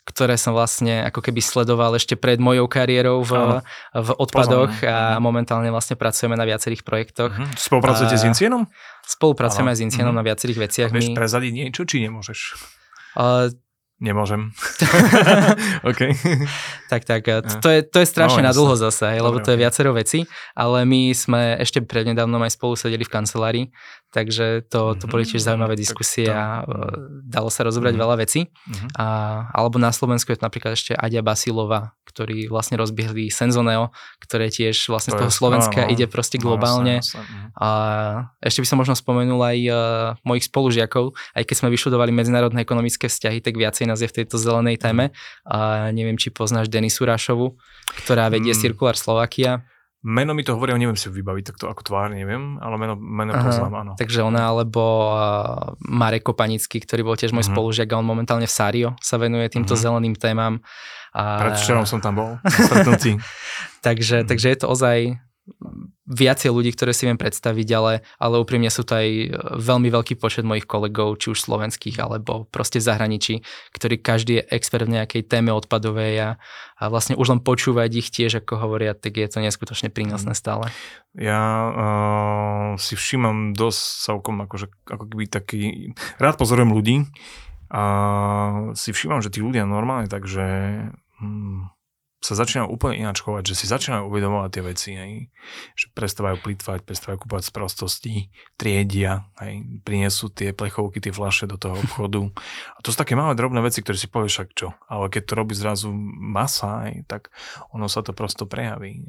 ktoré 0.08 0.40
som 0.40 0.56
vlastne 0.56 1.04
ako 1.04 1.20
keby 1.20 1.44
sledoval 1.44 1.92
ešte 2.00 2.16
pred 2.16 2.40
mojou 2.40 2.72
kariérou 2.72 3.28
v, 3.28 3.60
v 3.92 4.10
odpadoch 4.16 4.72
Pozorne. 4.72 4.88
a 4.88 5.20
mhm. 5.20 5.22
momentálne 5.22 5.70
vlastne 5.70 6.00
pracujeme 6.00 6.40
na 6.40 6.48
viacerých 6.48 6.88
projektoch. 6.88 7.36
Uh-huh. 7.36 7.52
Spolupracujete 7.60 8.16
a, 8.16 8.20
s 8.20 8.24
Incienom? 8.24 8.64
Spolupracujeme 9.04 9.76
Aha. 9.76 9.78
s 9.78 9.84
Incienom 9.84 10.16
uh-huh. 10.16 10.24
na 10.24 10.28
viacerých 10.32 10.60
veciach. 10.64 10.90
A 10.90 10.96
vieš 10.96 11.12
prezadiť 11.12 11.52
niečo, 11.52 11.84
či 11.84 12.08
nemôžeš? 12.08 12.40
Uh, 13.20 13.52
Nemôžem. 13.98 14.54
OK. 15.90 16.02
tak, 16.86 17.02
tak. 17.10 17.26
To 17.66 17.70
je, 17.74 17.82
to 17.82 17.98
je 17.98 18.06
strašne 18.06 18.46
no, 18.46 18.48
na 18.48 18.54
dlho 18.54 18.78
zase, 18.78 19.18
lebo 19.18 19.42
to 19.42 19.50
je 19.50 19.58
viacero 19.58 19.90
veci, 19.90 20.30
ale 20.54 20.86
my 20.86 21.18
sme 21.18 21.58
ešte 21.58 21.82
prednedávnom 21.82 22.38
aj 22.46 22.62
spolu 22.62 22.78
sedeli 22.78 23.02
v 23.02 23.10
kancelárii 23.10 23.66
takže 24.12 24.64
to, 24.72 24.96
to 24.96 25.06
boli 25.12 25.28
tiež 25.28 25.44
mhm. 25.44 25.48
zaujímavé 25.52 25.76
diskusie 25.76 26.32
a 26.32 26.64
e, 26.64 26.74
dalo 27.28 27.52
sa 27.52 27.68
rozobrať 27.68 27.94
mm-hmm. 27.94 28.04
veľa 28.08 28.16
vecí. 28.24 28.48
Mm-hmm. 28.48 28.90
A, 28.96 29.06
alebo 29.52 29.78
na 29.78 29.92
Slovensku 29.92 30.32
je 30.32 30.40
to 30.40 30.48
napríklad 30.48 30.80
ešte 30.80 30.96
Aďa 30.96 31.20
Basilova, 31.20 31.92
ktorý 32.08 32.48
vlastne 32.48 32.80
rozbiehli 32.80 33.28
Senzoneo, 33.28 33.92
ktoré 34.24 34.48
tiež 34.48 34.88
vlastne 34.88 35.14
to 35.14 35.20
z 35.20 35.22
toho 35.28 35.32
Slovenska 35.32 35.86
áno, 35.86 35.92
ide 35.92 36.08
proste 36.08 36.40
globálne. 36.40 37.04
No. 37.04 37.20
Mhm. 37.20 37.38
A 37.60 37.70
ešte 38.40 38.64
by 38.64 38.68
som 38.68 38.80
možno 38.80 38.96
spomenul 38.96 39.42
aj 39.44 39.58
uh, 39.68 39.78
mojich 40.24 40.48
spolužiakov, 40.48 41.12
aj 41.36 41.44
keď 41.44 41.56
sme 41.60 41.70
vyštudovali 41.76 42.12
medzinárodné 42.16 42.64
ekonomické 42.64 43.12
vzťahy, 43.12 43.44
tak 43.44 43.60
viacej 43.60 43.86
nás 43.86 44.00
je 44.00 44.10
v 44.10 44.24
tejto 44.24 44.40
zelenej 44.40 44.80
téme. 44.80 45.12
A 45.44 45.92
neviem, 45.92 46.16
či 46.16 46.32
poznáš 46.32 46.72
Denisu 46.72 47.04
Rašovu, 47.04 47.60
ktorá 48.04 48.32
vedie 48.32 48.56
mm. 48.56 48.60
Cirkulár 48.60 48.96
Slovakia. 48.96 49.68
Meno 50.08 50.32
mi 50.32 50.40
to 50.48 50.56
hovorí, 50.56 50.72
neviem 50.80 50.96
si 50.96 51.12
vybaviť 51.12 51.52
takto 51.52 51.68
ako 51.68 51.84
tvár, 51.84 52.16
neviem, 52.16 52.56
ale 52.64 52.80
meno, 52.80 52.96
meno 52.96 53.36
Aha, 53.36 53.44
poznám, 53.44 53.74
áno. 53.76 53.92
Takže 54.00 54.24
ona 54.24 54.56
alebo 54.56 55.12
uh, 55.12 55.76
Marek 55.84 56.24
Kopanický, 56.24 56.80
ktorý 56.80 57.04
bol 57.04 57.20
tiež 57.20 57.36
môj 57.36 57.44
uh-huh. 57.44 57.60
spolužiak 57.60 57.92
a 57.92 58.00
on 58.00 58.08
momentálne 58.08 58.48
v 58.48 58.56
Sario 58.56 58.90
sa 59.04 59.20
venuje 59.20 59.52
týmto 59.52 59.76
uh-huh. 59.76 59.84
zeleným 60.00 60.16
témam. 60.16 60.64
A... 61.12 61.44
Predvčerom 61.44 61.84
som 61.84 62.00
tam 62.00 62.24
bol, 62.24 62.32
takže, 63.84 64.24
uh-huh. 64.24 64.30
takže 64.32 64.48
je 64.48 64.58
to 64.64 64.72
ozaj 64.72 65.20
viacej 66.08 66.52
ľudí, 66.52 66.72
ktoré 66.72 66.92
si 66.96 67.08
viem 67.08 67.20
predstaviť, 67.20 67.68
ale, 67.76 67.94
ale 68.20 68.36
úprimne 68.40 68.72
sú 68.72 68.88
to 68.88 68.96
aj 68.96 69.08
e, 69.08 69.28
veľmi 69.60 69.92
veľký 69.92 70.16
počet 70.20 70.48
mojich 70.48 70.68
kolegov, 70.68 71.20
či 71.20 71.36
už 71.36 71.44
slovenských, 71.44 72.00
alebo 72.00 72.48
proste 72.48 72.80
zahraničí, 72.80 73.44
ktorí 73.76 74.00
každý 74.00 74.40
je 74.40 74.48
expert 74.56 74.88
v 74.88 75.00
nejakej 75.00 75.28
téme 75.28 75.52
odpadovej 75.52 76.16
a, 76.20 76.30
a 76.80 76.84
vlastne 76.88 77.20
už 77.20 77.28
len 77.36 77.42
počúvať 77.44 77.92
ich 77.96 78.10
tiež, 78.12 78.44
ako 78.44 78.60
hovoria, 78.60 78.96
tak 78.96 79.20
je 79.20 79.28
to 79.28 79.44
neskutočne 79.44 79.92
prínosné 79.92 80.32
mhm. 80.36 80.40
stále. 80.40 80.66
Ja 81.18 81.42
uh, 81.44 82.70
si 82.80 82.94
všímam 82.94 83.58
dosť 83.58 83.82
celkom 84.08 84.44
akože, 84.44 84.68
ako 84.86 85.06
keby 85.12 85.26
taký, 85.28 85.60
rád 86.22 86.38
pozorujem 86.40 86.72
ľudí 86.72 86.96
a 87.68 87.84
si 88.80 88.96
všímam, 88.96 89.20
že 89.20 89.34
tí 89.34 89.44
ľudia 89.44 89.68
normálne, 89.68 90.08
takže 90.08 90.46
hmm, 91.20 91.77
sa 92.18 92.34
začínajú 92.34 92.74
úplne 92.74 93.06
ináč 93.06 93.22
chovať, 93.22 93.54
že 93.54 93.56
si 93.56 93.66
začínajú 93.70 94.10
uvedomovať 94.10 94.50
tie 94.50 94.64
veci, 94.66 94.90
hej, 94.98 95.14
že 95.78 95.94
prestávajú 95.94 96.42
plýtvať, 96.42 96.82
prestávajú 96.82 97.18
kúpať 97.24 97.42
z 97.46 97.52
prostosti, 97.54 98.16
triedia, 98.58 99.30
hej, 99.38 99.62
prinesú 99.86 100.34
tie 100.34 100.50
plechovky, 100.50 100.98
tie 100.98 101.14
flaše 101.14 101.46
do 101.46 101.62
toho 101.62 101.78
obchodu. 101.78 102.26
A 102.74 102.80
to 102.82 102.90
sú 102.90 102.98
také 102.98 103.14
malé 103.14 103.38
drobné 103.38 103.62
veci, 103.62 103.86
ktoré 103.86 104.02
si 104.02 104.10
povieš 104.10 104.34
však 104.34 104.50
čo, 104.58 104.74
ale 104.90 105.14
keď 105.14 105.24
to 105.30 105.34
robí 105.38 105.54
zrazu 105.54 105.94
masa, 106.18 106.90
hej, 106.90 107.06
tak 107.06 107.30
ono 107.70 107.86
sa 107.86 108.02
to 108.02 108.18
prosto 108.18 108.50
prejaví. 108.50 109.06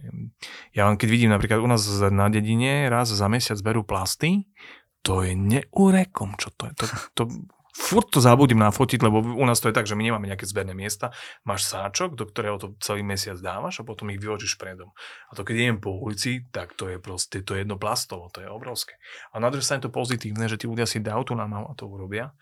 Ja 0.77 0.85
len 0.93 1.01
keď 1.01 1.09
vidím 1.09 1.33
napríklad 1.33 1.65
u 1.65 1.69
nás 1.69 1.89
na 2.13 2.29
dedine 2.29 2.93
raz 2.93 3.09
za 3.09 3.27
mesiac 3.33 3.57
berú 3.65 3.89
plasty, 3.89 4.45
to 5.01 5.25
je 5.25 5.33
neurekom, 5.33 6.37
čo 6.37 6.53
to 6.53 6.69
je. 6.69 6.73
To, 6.77 6.85
to, 7.17 7.23
furt 7.75 8.09
to 8.09 8.19
zabudím 8.21 8.61
nafotiť, 8.65 9.01
lebo 9.05 9.21
u 9.21 9.45
nás 9.45 9.61
to 9.61 9.69
je 9.69 9.77
tak, 9.77 9.89
že 9.89 9.95
my 9.95 10.09
nemáme 10.09 10.29
nejaké 10.29 10.49
zberné 10.49 10.73
miesta. 10.73 11.13
Máš 11.45 11.69
sáčok, 11.69 12.17
do 12.17 12.25
ktorého 12.25 12.57
to 12.57 12.75
celý 12.81 13.05
mesiac 13.05 13.37
dávaš 13.39 13.81
a 13.81 13.87
potom 13.87 14.09
ich 14.13 14.21
vyložíš 14.21 14.57
predom. 14.57 14.93
A 15.29 15.37
to 15.37 15.45
keď 15.45 15.55
idem 15.57 15.79
po 15.79 15.95
ulici, 15.97 16.45
tak 16.49 16.75
to 16.75 16.89
je 16.89 16.97
proste 16.99 17.45
to 17.45 17.55
jedno 17.55 17.77
plastovo, 17.77 18.33
to 18.33 18.41
je 18.43 18.49
obrovské. 18.49 18.97
A 19.33 19.43
na 19.43 19.53
druhej 19.53 19.65
strane 19.65 19.85
to 19.85 19.93
pozitívne, 19.93 20.49
že 20.49 20.59
tí 20.59 20.67
ľudia 20.67 20.89
si 20.89 21.03
dajú 21.03 21.33
tú 21.33 21.35
námahu 21.37 21.71
a 21.71 21.77
to 21.77 21.85
urobia. 21.85 22.33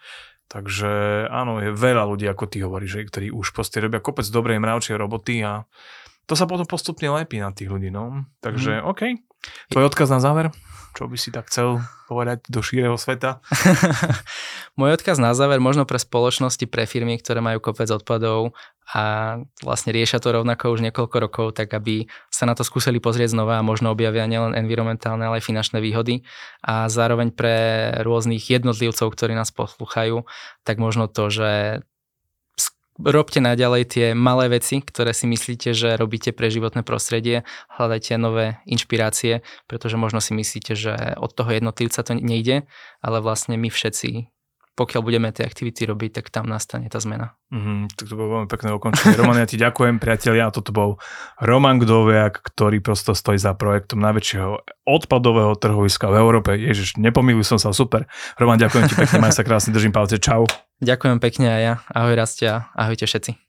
Takže 0.46 1.26
áno, 1.26 1.58
je 1.58 1.74
veľa 1.74 2.06
ľudí, 2.06 2.30
ako 2.30 2.44
ty 2.46 2.62
hovoríš, 2.62 3.02
že, 3.02 3.10
ktorí 3.10 3.26
už 3.34 3.50
proste 3.50 3.82
robia 3.82 3.98
kopec 3.98 4.22
dobrej 4.30 4.62
mravčej 4.62 4.94
roboty 4.94 5.42
a 5.42 5.66
to 6.26 6.34
sa 6.34 6.46
potom 6.46 6.66
postupne 6.66 7.06
lepí 7.10 7.38
na 7.38 7.50
tých 7.50 7.70
ľudí. 7.70 7.90
No. 7.90 8.26
Takže 8.42 8.82
mm. 8.82 8.86
OK. 8.86 9.02
Tvoj 9.70 9.88
odkaz 9.90 10.08
na 10.10 10.20
záver? 10.22 10.54
Čo 10.96 11.12
by 11.12 11.16
si 11.20 11.28
tak 11.28 11.52
chcel 11.52 11.84
povedať 12.08 12.48
do 12.48 12.64
šíreho 12.64 12.96
sveta? 12.96 13.44
Môj 14.80 14.96
odkaz 14.96 15.20
na 15.20 15.36
záver 15.36 15.60
možno 15.60 15.84
pre 15.84 16.00
spoločnosti, 16.00 16.64
pre 16.64 16.88
firmy, 16.88 17.20
ktoré 17.20 17.44
majú 17.44 17.60
kopec 17.60 17.92
odpadov 17.92 18.56
a 18.96 19.36
vlastne 19.60 19.92
riešia 19.92 20.24
to 20.24 20.32
rovnako 20.32 20.72
už 20.72 20.80
niekoľko 20.88 21.16
rokov, 21.20 21.46
tak 21.52 21.76
aby 21.76 22.08
sa 22.32 22.48
na 22.48 22.56
to 22.56 22.64
skúsili 22.64 22.96
pozrieť 22.96 23.36
znova 23.36 23.60
a 23.60 23.66
možno 23.66 23.92
objavia 23.92 24.24
nielen 24.24 24.56
environmentálne, 24.56 25.28
ale 25.28 25.42
aj 25.42 25.44
finančné 25.44 25.84
výhody. 25.84 26.24
A 26.64 26.88
zároveň 26.88 27.28
pre 27.28 27.92
rôznych 28.00 28.48
jednotlivcov, 28.48 29.12
ktorí 29.12 29.36
nás 29.36 29.52
poslúchajú, 29.52 30.24
tak 30.64 30.80
možno 30.80 31.12
to, 31.12 31.28
že 31.28 31.50
robte 33.00 33.40
naďalej 33.40 33.82
tie 33.88 34.06
malé 34.12 34.48
veci, 34.52 34.80
ktoré 34.80 35.16
si 35.16 35.28
myslíte, 35.28 35.72
že 35.72 35.96
robíte 35.96 36.30
pre 36.30 36.52
životné 36.52 36.84
prostredie, 36.84 37.42
hľadajte 37.72 38.16
nové 38.20 38.60
inšpirácie, 38.68 39.44
pretože 39.66 39.96
možno 39.96 40.20
si 40.20 40.36
myslíte, 40.36 40.72
že 40.76 40.94
od 41.16 41.32
toho 41.32 41.50
jednotlivca 41.52 42.00
to 42.04 42.12
nejde, 42.16 42.68
ale 43.00 43.18
vlastne 43.24 43.56
my 43.56 43.68
všetci 43.72 44.35
pokiaľ 44.76 45.00
budeme 45.00 45.32
tie 45.32 45.48
aktivity 45.48 45.88
robiť, 45.88 46.20
tak 46.20 46.26
tam 46.28 46.52
nastane 46.52 46.92
tá 46.92 47.00
zmena. 47.00 47.32
Mm-hmm, 47.48 47.96
tak 47.96 48.12
to 48.12 48.14
bolo 48.14 48.28
veľmi 48.36 48.48
pekné 48.52 48.76
ukončenie. 48.76 49.16
Roman, 49.16 49.40
ja 49.40 49.48
ti 49.48 49.56
ďakujem, 49.56 49.96
priatelia. 49.96 50.52
Toto 50.52 50.76
bol 50.76 51.00
Roman 51.40 51.80
Gdoviak, 51.80 52.44
ktorý 52.44 52.84
prosto 52.84 53.16
stojí 53.16 53.40
za 53.40 53.56
projektom 53.56 54.04
najväčšieho 54.04 54.84
odpadového 54.84 55.56
trhoviska 55.56 56.12
v 56.12 56.20
Európe. 56.20 56.50
Ježiš, 56.60 57.00
nepomýlil 57.00 57.42
som 57.42 57.56
sa, 57.56 57.72
super. 57.72 58.04
Roman, 58.36 58.60
ďakujem 58.60 58.84
ti 58.92 58.94
pekne, 58.94 59.24
maj 59.24 59.32
sa 59.32 59.42
krásne, 59.42 59.72
držím 59.72 59.96
palce, 59.96 60.20
čau. 60.20 60.44
Ďakujem 60.84 61.18
pekne 61.24 61.48
aj 61.48 61.62
ja. 61.64 61.74
Ahoj 61.96 62.12
Rastia, 62.12 62.68
ahojte 62.76 63.08
všetci. 63.08 63.45